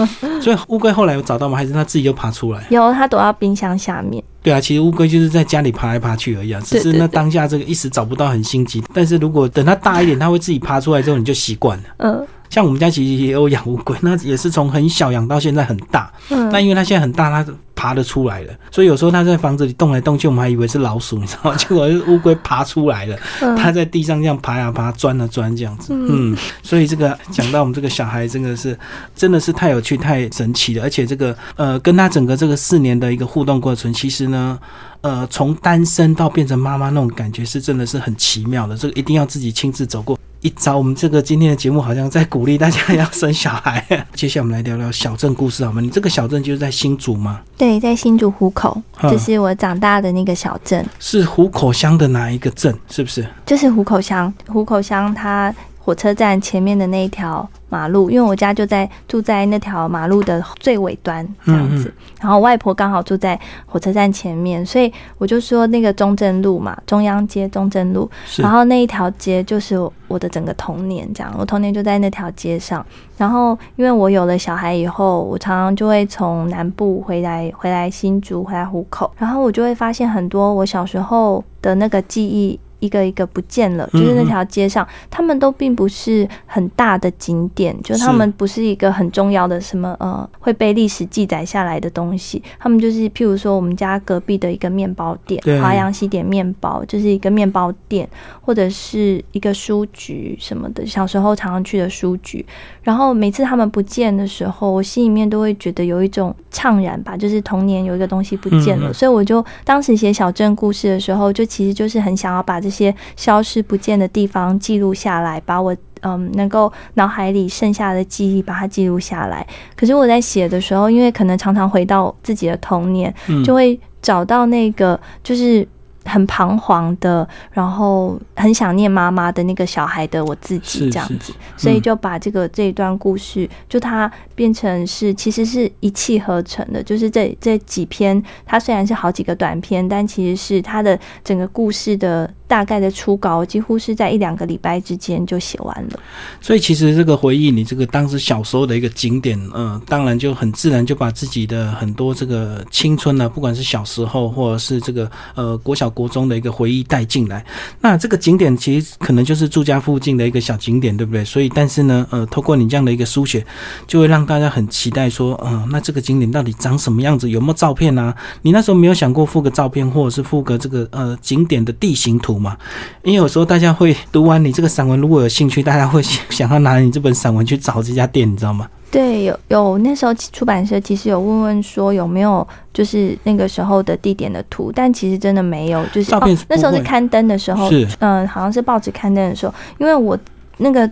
[0.42, 1.58] 所以乌龟后来有找到吗？
[1.58, 2.62] 还是他自己就爬出来？
[2.70, 4.24] 有，他躲到冰箱下面。
[4.44, 11.84] 对啊，其实乌龟就是在家里爬来爬去而已啊，只是那当下这个一时找不到很心急，但是如果等它大一点，它会自己爬出来之后，你就习惯了。
[11.98, 12.28] 嗯。
[12.52, 16.12] 像我们家其实也有养乌龟，那也是从很小养到现在很大。
[16.30, 21.56] 嗯，那因为它现在很大，它爬得出来了，所以有时候它在房子里动来动去，我们还以为是老鼠，你知道吗？
[21.56, 23.18] 结果是乌龟爬出来了，
[23.56, 25.94] 它在地上这样爬呀爬，钻啊钻这样子。
[25.94, 28.78] 嗯，所以这个讲到我们这个小孩，真的是
[29.16, 30.84] 真的是太有趣、太神奇了。
[30.84, 34.60] 而且这个呃，跟他整个这个四年的一个互动过程，其实呢，
[35.00, 38.76] 呃，从单身到变成妈妈那种感觉，是真的是很奇妙的。
[38.76, 40.20] 这个一定要自己亲自走过。
[40.42, 43.86] 一招，我们这个今天的节目好像在鼓励大家要生小孩。
[44.16, 45.80] 接下来我们来聊聊小镇故事好吗？
[45.80, 47.42] 你这个小镇就是在新竹吗？
[47.56, 50.84] 对，在新竹湖口，就是我长大的那个小镇。
[51.00, 52.76] 是湖口乡的哪一个镇？
[52.90, 53.24] 是不是？
[53.46, 57.50] 就是湖口乡，湖口乡它火车站前面的那一条。
[57.72, 69.78] 马路，因为我家就在住在那条马路的最尾端这样子，然后外婆刚好住在火车站前面，所以我就说那个中正路嘛，中央街中正路，然后那一条街就是
[70.10, 72.86] 我的整个童年，这样，我童年就在那条街上。
[73.18, 82.60] 然后因为我有了小孩以后，我常常就会从南部回来，回来新竹，回来湖口，然后我就会发现很多我小时候的那个记忆。
[82.82, 92.44] 一个一个不见了，就是那条街上，他们都并不是很大的景点，就他们不是一个很重要的什么呃会被历史记载下来的东西。
[92.60, 98.10] 他们就是譬如说我们家隔壁的一个面包店，华阳西点面包，就是一个面包店，
[98.42, 102.46] 或者是一个书局什么的，小时候常常去的书局。
[102.82, 108.92] 然后每次他们不见的时候，我心里面都会觉得有一种怅然吧，就是童年有一个东西不见了。
[108.92, 119.46] 所以我就当时写小镇故事的时候，就其实就是很想要把这些消失不见的地方记录下来，把我嗯能够脑海里剩下的记忆把它记录下来。
[119.76, 123.14] 可是我在写的时候，因为可能常常回到自己的童年，
[123.46, 125.68] 就会找到那个就是。
[126.06, 142.32] 很彷徨的，然后很想念妈妈的那个小孩的我自己这样子，所以就把这个这一段故事，就它变成是其实是一气呵成的，就是这这几篇，它虽然是好几个短篇，但其实是它的整个故事的。
[142.52, 146.00] 大概的初稿几乎是在一两个礼拜之间就写完了，
[146.42, 157.46] 所以其实这个回忆你这个当时小时候的一个景点，嗯，当然就很自然就把自己的很多这个青春呢，不管是小时候或者是这个呃国小国中的一个回忆带进来。
[157.82, 161.24] 那这个景点其实可能就是住家附近的一个小景点，对不对？
[161.24, 163.46] 所以但是呢，呃，透过你这样的一个书写，
[163.86, 167.30] 就会让大家很期待说，嗯，那这个景点到底长什么样子？
[167.30, 168.14] 有没有照片啊？
[168.42, 172.32] 你那时候没有想过附个照片，或者是附个这个呃景点的地形图？
[172.42, 172.58] 吗，
[173.04, 178.68] 因为有时候大家会读完你这个散文，如果有兴趣，大家会想要拿你这本散文去找这家店，你知道吗？
[178.92, 190.18] 对，有有那时候出版社其实有问问说有没有就是那个时候的地点的图，但其实真的没有，就是照片那时候是刊登的时候，是嗯，好像是报纸刊登的时候，因为我
[190.58, 190.90] 那个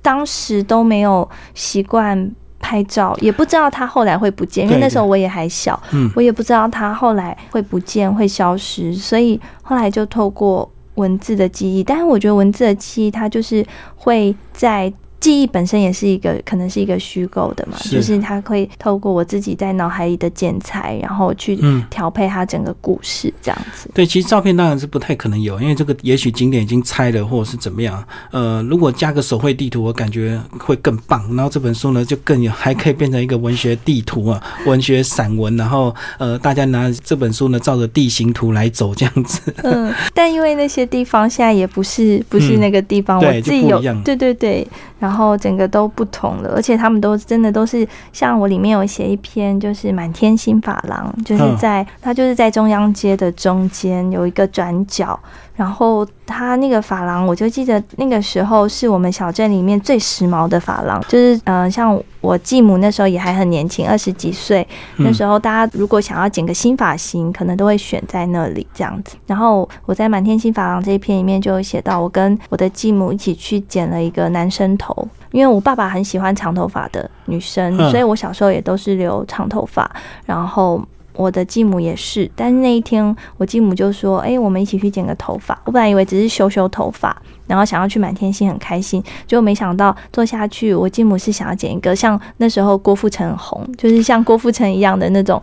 [0.00, 10.66] 当时都没有习惯拍照，也不知道它后来会不见，因为那时候我也还小，嗯，我也不知道它后来会不见会消失，所以后来就透过。
[10.96, 13.64] 文字的记忆，但是我觉得文字的记忆，它就是
[13.96, 14.92] 会在。
[15.22, 21.56] 记忆本身也是一个，可能是一个虚构的嘛，就是它会透过我自己在脑海里的剪裁，然后去
[21.88, 23.88] 调配它整个故事这样子。
[23.94, 28.04] 对，其实照片当然是不太可能有，因为这个也许景点已经拆了，或者是怎么样。
[28.32, 31.24] 呃，如果加个手绘地图，我感觉会更棒。
[31.36, 35.56] 然后这本书呢，就更有，还可以变成一个文学地图啊， 文学散文。
[35.56, 39.54] 然后呃，大家拿这本书呢，照着地形图来走这样子。
[39.62, 44.66] 嗯，但因为那些地方现在也不是不是那个地方，我自己有，对对对。
[44.98, 55.20] 然后然后整个都不同了，而且他们都真的都是像我里面有写一篇，就是满天星法郎，就是在它就是在中央街的中间有一个转角。
[55.54, 69.16] 然后他那个发廊，我就记得那个时候是我们小镇里面最时髦的发廊，就是嗯，像我继母那时候也还很年轻，二十几岁，那时候大家如果想要剪个新发型，可能都会选在那里这样子。
[69.26, 79.90] 然后我在满天星发廊这一篇里面就有写到，我跟我的继母一起去剪了一个男生头，因为我爸爸很喜欢长头发的女生，所以我小时候也都是留长头发，
[80.24, 80.82] 然后。
[81.14, 95.40] 我的继母也是，但是那一天我继母就说：“哎，我们一起去剪个头发。”我本来以为只是修修头发，然后想要去满天星很开心，结果没想到做下去，我继母是想要剪一个像那时候郭富城红，就是像郭富城一样的那种，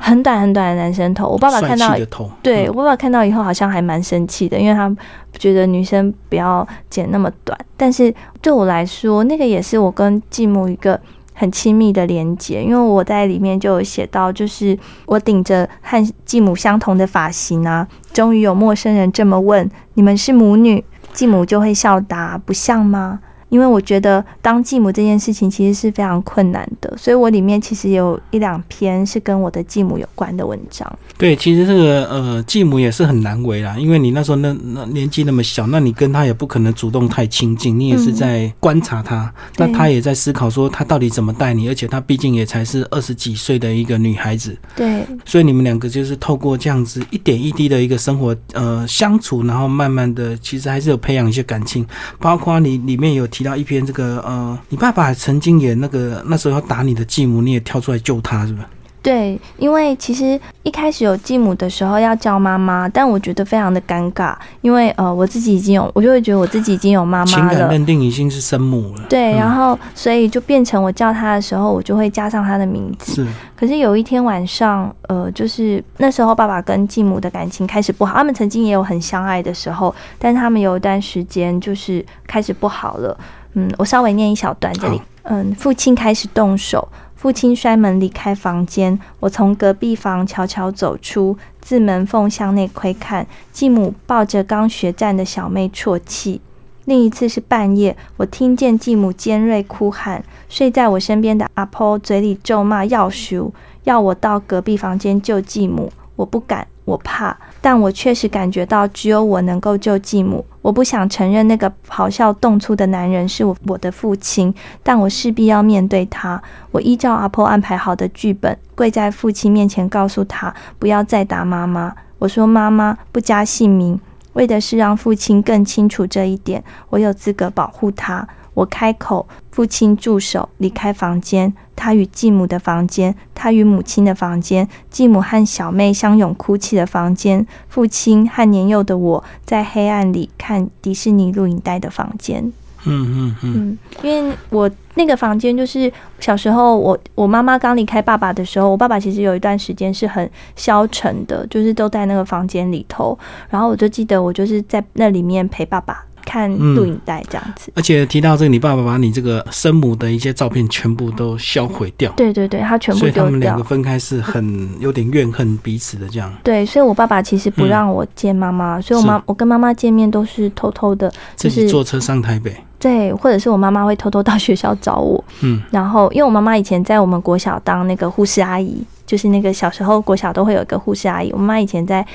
[0.00, 1.28] 很短很短的男生头。
[1.28, 1.96] 我爸爸看到，
[2.42, 4.94] 对我爸爸看到以后好像还蛮生气的，因为他
[5.38, 7.58] 觉得女生不要剪那么短。
[7.76, 8.12] 但是
[8.42, 11.00] 对我来说，那个也是我跟继母一个。
[11.34, 20.82] 很亲密的连接，因为我在里面就有写到，就是我顶着和继母相同的发型啊，终于有陌生人这么问：“你们是母女？”
[21.12, 23.20] 继母就会笑答：“不像吗？”
[23.54, 30.98] 因为我觉得当继母这件事情其实是非常困难的，所以我里面其实有一两篇是跟我的继母有关的文章。
[31.16, 44.58] 对，其实这个呃继母也是很难为啦，因为你那时候那那年纪那么小，那你跟他也不可能主动太亲近，你也是在观察他，那他也在思考说他到底怎么带你，而且他毕竟也才是二十几岁的一个女孩子。
[44.74, 51.86] 对，所以你们两个就是透过这样子一点一滴的一个生活呃相处，然后慢慢的其实还是有培养一些感情，
[52.18, 53.43] 包括你里面有提。
[53.44, 58.68] 到一篇这个呃，你爸爸曾经也那个那时候要打你的继母，你也跳出来救他，是吧？
[59.04, 69.04] 对，因为其实一开始有继母的时候要叫妈妈，但我觉得非常的尴尬，因为呃我自己已经有，我就会觉得我自己已经有妈妈了，情感认定已经是生母了。
[69.06, 73.12] 对，然后所以就变成我叫他的时候，我就会加上他的名字。
[73.12, 73.26] 是。
[73.54, 83.14] 可是有一天晚上，呃，就是那时候爸爸跟继母的感情开始不好，他们曾经也有很相爱的时候，但是他们有一段时间就是开始不好了。
[83.52, 84.98] 嗯，我稍微念一小段这里。
[85.24, 86.88] 嗯，父亲开始动手。
[87.24, 96.42] 父亲摔门离开房间，我从隔壁房悄悄走出，自门缝向内窥看，继母抱着刚学站的小妹啜泣。
[96.84, 103.54] 另一次是半夜，我听见继母尖锐哭喊，睡在我身边的阿婆嘴里咒骂要赎，
[103.84, 105.90] 要我到隔壁房间救继母。
[106.16, 110.44] 我不敢，我怕，但我确实感觉到只有我能够救继母。
[110.60, 116.42] 我不想承认那个咆哮动粗的男人是我我的父亲，但我势必要面对他。
[116.72, 121.94] 我依照阿婆安排好的剧本，跪在父亲面前，告诉他不要再打妈妈。
[122.18, 123.98] 我说妈妈不加姓名。
[124.34, 128.28] 为的是让父亲更清楚这一点，我有资格保护他。
[128.52, 131.54] 我开口，父亲住手，离开房间。
[131.76, 142.52] 他与继母的房间，他与母亲的房间，继母和小妹相拥哭泣的房间，父亲和年幼的我在黑暗里看迪士尼录影带的房间。
[142.86, 153.18] 嗯嗯嗯，因为我那个房间就是小时候我我妈妈刚离开爸爸的时候，我爸爸其实有一段时间是很消沉的，就是都在那个房间里头。
[153.48, 157.72] 然后我就记得我就是在那里面陪爸爸看录影带这样子。
[157.74, 162.10] 而且提到这个，你爸爸把你这个生母的一些照片全部都销毁掉。
[162.16, 163.14] 对对对，他全部丢掉。
[163.14, 166.32] 所以他们两个分开是很有点怨恨彼此的这样。
[166.42, 172.54] 对，所以我爸爸其实不让我见妈妈，所以我妈我跟妈妈见面都是偷偷的，就是坐车上台北。
[172.78, 182.06] 对，或者是我妈妈会偷偷到学校找我，嗯，然后因为我妈妈以前在我们国小当那个护士阿姨，就是那个小时候国小都会有一个护士阿姨，我妈妈以前在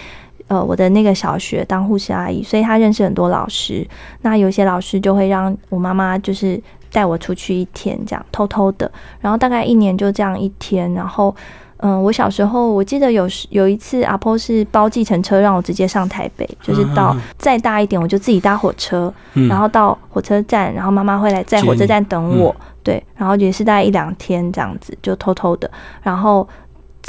[0.49, 3.87] 呃我的那个小学当护士阿姨，所以她认识很多老师，
[4.23, 8.91] 那有些老师就会让我妈妈就是带我出去一天这样偷偷的，
[9.21, 11.33] 然后大概一年就这样一天，然后。
[11.81, 19.13] 嗯，我小时候我记得有有一次阿婆是包计程车让我直接上台北，就是到再大一点我就自己搭火车，
[19.47, 25.71] 然后到火车站，然后妈妈会来在火车站等我，对，然后也是大概一两天这样子，就偷偷的，
[26.03, 26.45] 然后。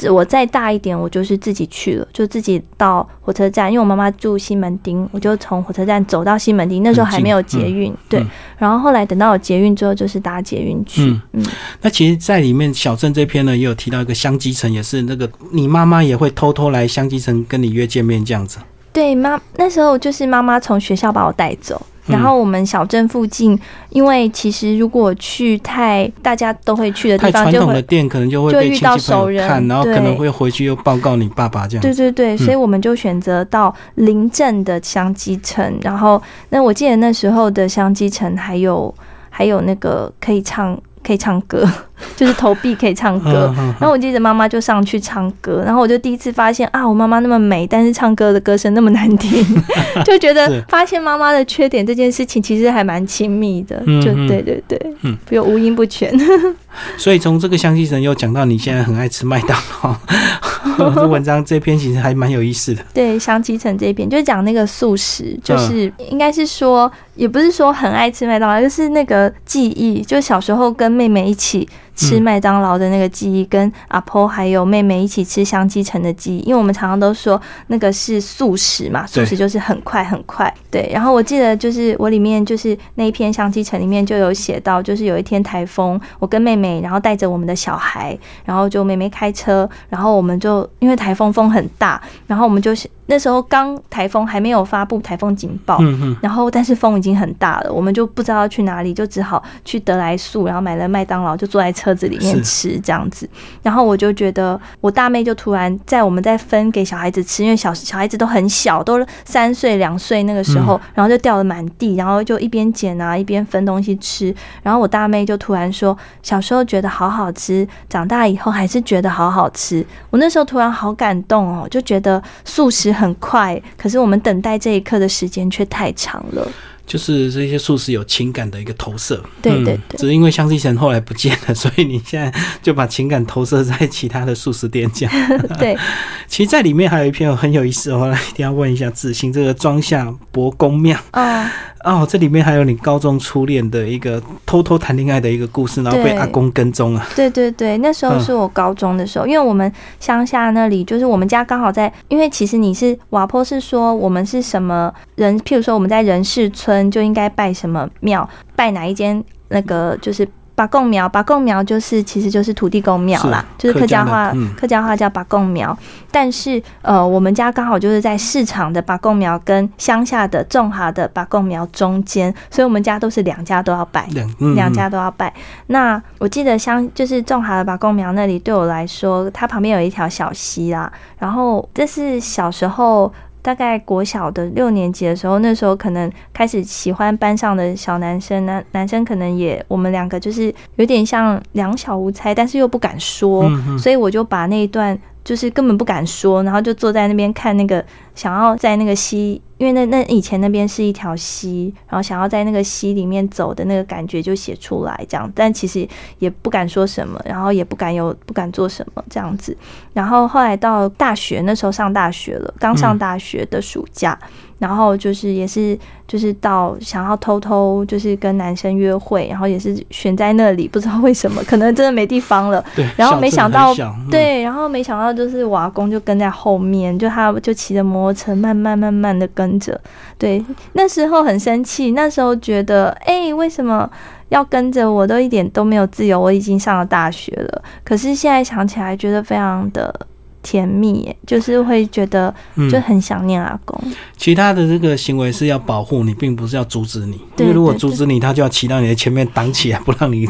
[0.09, 6.81] 我再大一点，我就是自己去了，就自己到火车站，因为我妈妈住西门町，我就从火车站走到西门町。
[6.81, 8.25] 那时候还没有捷运，对。
[8.57, 11.03] 然后后来等到有捷运之后，就是搭捷运去。
[11.33, 11.45] 嗯，
[11.81, 18.59] 那其实，在里面小镇这篇呢，也有提到一个香积城，也是那个你妈妈也会偷偷来香积城跟你约见面这样子。
[18.93, 21.81] 对，妈那时候就是妈妈从学校把我带走。
[22.05, 23.57] 然后我们小镇附近，
[23.89, 31.81] 因为其实如果去太大家都会去的地方，传统的店可能就会就遇到熟人，然后可能会回去又报告你爸爸这样。
[31.81, 35.77] 对对对，所以我们就选择到邻镇的香积城。
[35.81, 38.93] 然后，那我记得那时候的香积城还有
[39.29, 40.79] 还有那个可以唱。
[41.03, 41.67] 可以唱歌，
[42.15, 43.53] 就是投币可以唱歌。
[43.79, 49.43] 然后我记得妈妈就上去唱歌，然后我就第一次发现啊，我妈妈那么美，但是唱歌的歌声那么难听，
[50.05, 53.79] 就觉得发现妈妈的缺点这件事情其实还蛮亲密的。
[54.01, 56.11] 就对对对，嗯，比如五音不全。
[56.95, 59.95] 所以从这个香积神又讲到你现在很爱吃麦当劳，
[60.95, 62.81] 这文章这篇其实还蛮有意思的。
[62.93, 66.89] 对，香积城这篇就是讲那个素食，就是应该是说。
[67.13, 71.67] 也不是说很爱吃麦当劳，就是那个记忆，就小时候跟妹妹一起。
[71.95, 80.51] 吃麦当劳的那个记忆，跟阿婆还有妹妹一起吃香鸡城的记忆，因为我们常常都说那个是素食嘛，素食就是很快很快。
[80.69, 92.71] 对，然后我记得就是我里面就是那一篇香鸡城里面就有写到，就是有一天台风，我跟妹妹然后带着我们的小孩，然后就妹妹开车，然后我们就因为台风风很大，然后我们就
[93.11, 95.79] 那时候刚台风还没有发布台风警报，
[96.19, 101.91] 然后但是风已经很大了，我们就不知道要去哪里，就只好去德来素，然后买了麦当劳，就坐在车。
[101.91, 103.29] 车子里面吃这样子，
[103.61, 114.33] 然后我就觉得我大妹就突然在我们在分给小孩子吃，因为小小孩子都很小，都三岁两岁那个时候，然后就掉了满地，然后就一边捡啊一边分东西吃，
[114.63, 119.85] 然后我大妹就突然说，小时候觉得好好吃，长大以后还是觉得好好吃。
[120.09, 126.47] 我那时候突然好感动哦，就觉得素食很快，可是我们等待这一刻的时间却太长了。
[126.87, 135.09] 就是这些素食有情感的一个投射，对对对，只是因为香积神后来不见了，所以你现在就把情感投射在其他的素食店讲。
[135.57, 135.77] 对，
[136.27, 141.49] 其实，在里面还有一篇很有意思，我来一定要问一下志兴，这个庄下博公庙啊。
[141.83, 147.07] 哦，这里面还有你高中初恋的一个偷偷谈恋爱的一个故事，然后被阿公跟踪啊。
[147.15, 165.75] 对对对，那时候是我高中的时候，因为我们乡下那里就是我们家刚好在，因为其实你是瓦坡是说我们是什么人，譬如说我们在人事村就应该拜什么庙，拜哪一间那个就是把贡苗，八贡苗就是其实就是土地公庙啦，就是客家话，客家话叫八贡苗。
[166.11, 174.07] 但是呃，我们家刚好就是在市场的八贡苗跟乡下的种好的八贡苗中间，所以我们家都是两家都要拜，
[174.55, 175.33] 两家都要拜。
[175.67, 180.91] 那我记得乡就是种好的八贡苗那里，对我来说，它旁边有一条小溪啦。
[181.17, 183.11] 然后这是小时候。
[183.41, 194.97] 大概国小的六年级的时候，那时候可能开始喜欢班上的小男生，男男生可能也我们两个就是有点像两小无猜，但是又不敢说，所以我就把那一段。
[195.23, 197.85] 就是根本不敢说，然后就坐在那边看那个，
[198.15, 205.87] 想要在那个溪，因为那那以前那边是一条溪，然后想要在那个溪里面走的那个感觉就写出来这样，但其实
[206.17, 209.55] 也不敢说什么，然后也不敢有不敢做什么这样子，
[209.93, 214.17] 然后后来到大学那时候上大学了，刚上大学的暑假。
[214.57, 215.75] 然后就是也是
[216.07, 222.63] 就是到想要偷偷就是跟男生约会，然后也是选在那里，不知道为什么，可能真的没地方了。
[222.77, 222.85] 对。
[222.95, 223.73] 然后没想到，
[224.11, 229.79] 对，然后没想到就是我阿公就跟在后面，就他就骑着摩托车慢慢慢慢的跟着。
[230.17, 230.43] 对，
[230.73, 233.89] 那时候很生气，那时候觉得，哎，为什么
[234.29, 235.07] 要跟着我？
[235.07, 236.19] 都一点都没有自由。
[236.19, 240.07] 我已经上了大学了，可是现在想起来，觉得非常的。
[240.43, 242.33] 甜蜜，就是会觉得
[242.71, 243.79] 就很想念阿公。
[244.17, 247.21] 其他的这个行为是要保护你，并不是要阻止你。
[247.37, 250.27] 因为如果阻止你，他就要骑到你的前面挡起来，不让你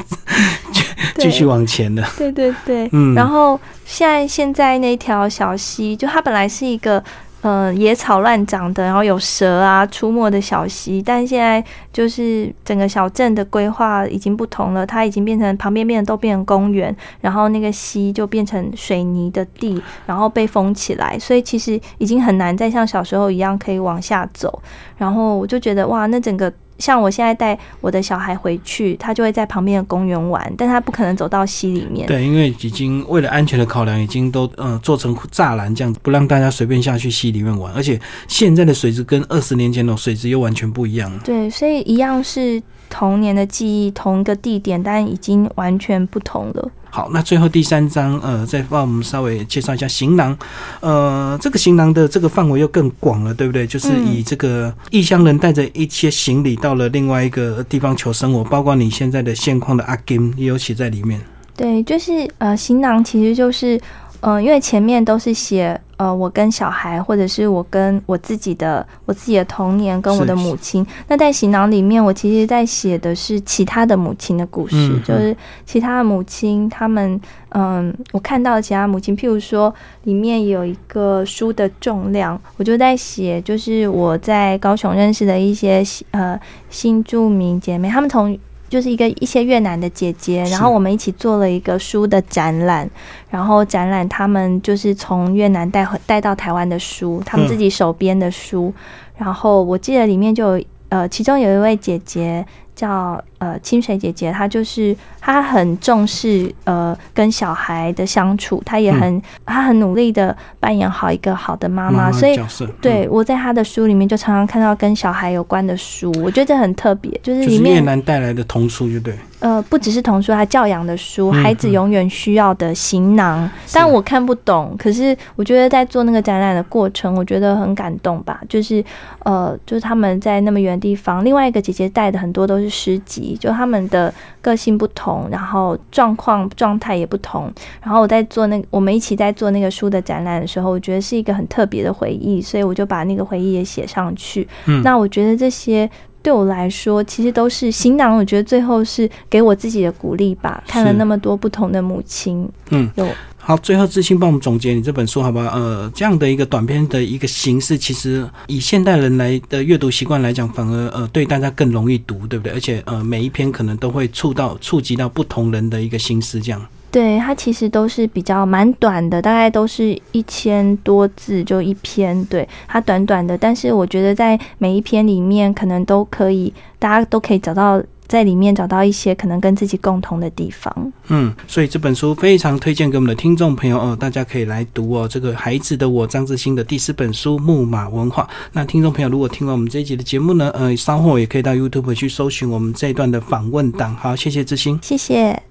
[1.16, 2.06] 继续往前的。
[2.18, 3.16] 对对对，嗯。
[3.16, 7.02] 然后现在现在那条小溪，就它本来是一个。
[7.44, 24.62] 嗯，野草乱长的，然后有蛇啊出没的小溪，但现在就是整个小镇的规划已经不同了，它已经变成旁边变都变成公园，然后那个溪就变成水泥的地，然后被封起来，所以其实已经很难再像小时候一样可以往下走。
[24.98, 26.52] 然后我就觉得哇，那整个。
[26.82, 32.08] 像我现在带我的小孩回去，他就会在旁边的公园玩，但他不可能走到溪里面。
[32.08, 37.72] 对，因为已经为了安全的考量，已经都嗯做成栅栏这样子，不让大家随便下去溪里面玩。
[37.74, 41.22] 而且现在的水质跟二十年前的水质又完全不一样了。
[41.24, 42.62] 对，所以一样是
[42.92, 46.70] 童年的记忆，同一个地点，但已经完全不同了。
[46.92, 50.38] 好，那最后第三章，呃，再帮我们稍微介绍一下行囊。
[50.82, 53.66] 呃，这个行囊的这个范围又更广了，对不对？
[53.66, 61.20] 就是以这个异乡人带着一些行李到了另外一个地方求生活，包括你现在的现况的阿金也有写在里面。
[61.56, 63.80] 对，就是呃，行囊其实就是，
[64.22, 65.80] 呃，因为前面都是写。
[65.98, 70.84] 呃，我跟小孩，或者是我跟我自己的我自己的童年，跟我的母亲。
[71.08, 79.72] 那在行囊里面，我其实在写的是其他的母亲的故事，就是其他的母亲，他们，嗯，我看到其他母亲，譬如说，
[80.06, 86.40] 里面有一个书的重量，我就在写，就是我在高雄认识的一些呃
[86.72, 88.36] 新著名姐妹，她们从。
[88.72, 92.90] 就是一个一些越南的姐姐，然后我们一起做了一个书的展览，
[93.30, 98.74] 然后展览他们就是从越南带回带到台湾的书，他们自己手编的书，
[99.18, 102.46] 然后我记得里面就有呃，其中有一位姐姐。
[102.74, 112.40] 叫呃清水姐姐，她就是她很重视呃跟小孩的相处，她也很她很努力的扮演好一个好的妈妈，所以
[112.80, 119.16] 对我在她的书里面就常常看到跟小孩有关的书，我觉得这很特别，就是里面越南带来的童书，就对。
[119.40, 123.50] 呃，不只是童书，还教养的书，孩子永远需要的行囊。
[123.74, 128.40] 但我看不懂，可是我觉得在做那个展览的过程，我觉得很感动吧。
[128.48, 128.86] 就是
[129.24, 137.52] 呃，就是他们在那么远的地方，另外一个姐姐带的很多都是诗集，就他们的个性不同，然后状况状态也不同。
[137.82, 144.48] 然后我在做那个我们一起在做那个书的展览的时候，我觉得是一个很特别的回忆，所以我就把那个回忆也写上去。
[144.66, 145.90] 嗯，那我觉得这些。
[146.24, 148.16] 对我来说，其实都是行囊。
[148.16, 150.64] 我觉得最后是给我自己的鼓励吧。
[150.68, 153.08] 看了那么多不同的母亲，嗯，有
[153.42, 153.58] 好。
[153.58, 155.52] 最后，志清帮我们总结你这本书，好吧？
[155.54, 162.54] 呃，这样的一个短篇的一个形式，其实以现代人来的阅读习惯来讲，反而呃对大家更容易读，对不对？
[162.54, 166.62] 而且呃每一篇可能都会触到触及到不同人的一个心思，这样。
[166.92, 172.26] 对，它其实都是比较蛮短的，大概都是一千多字就一篇。
[172.26, 177.82] 对，它短短的，但是我觉得在每一篇里面，可能都可以，大家都可以找到
[178.12, 180.92] 在里面找到一些可能跟自己共同的地方。
[181.08, 185.08] 嗯，所以这本书非常推荐给我们的听众朋友哦，大家可以来读哦。
[185.08, 188.24] 这个孩子的我张志新的第四本书《木马文化》。
[188.52, 193.96] 那听众朋友如果听完我们这一集的节目呢，呃，稍后也可以到 YouTube 去搜寻我们这一段的访问档。
[193.96, 195.51] 好，谢谢志新，谢谢。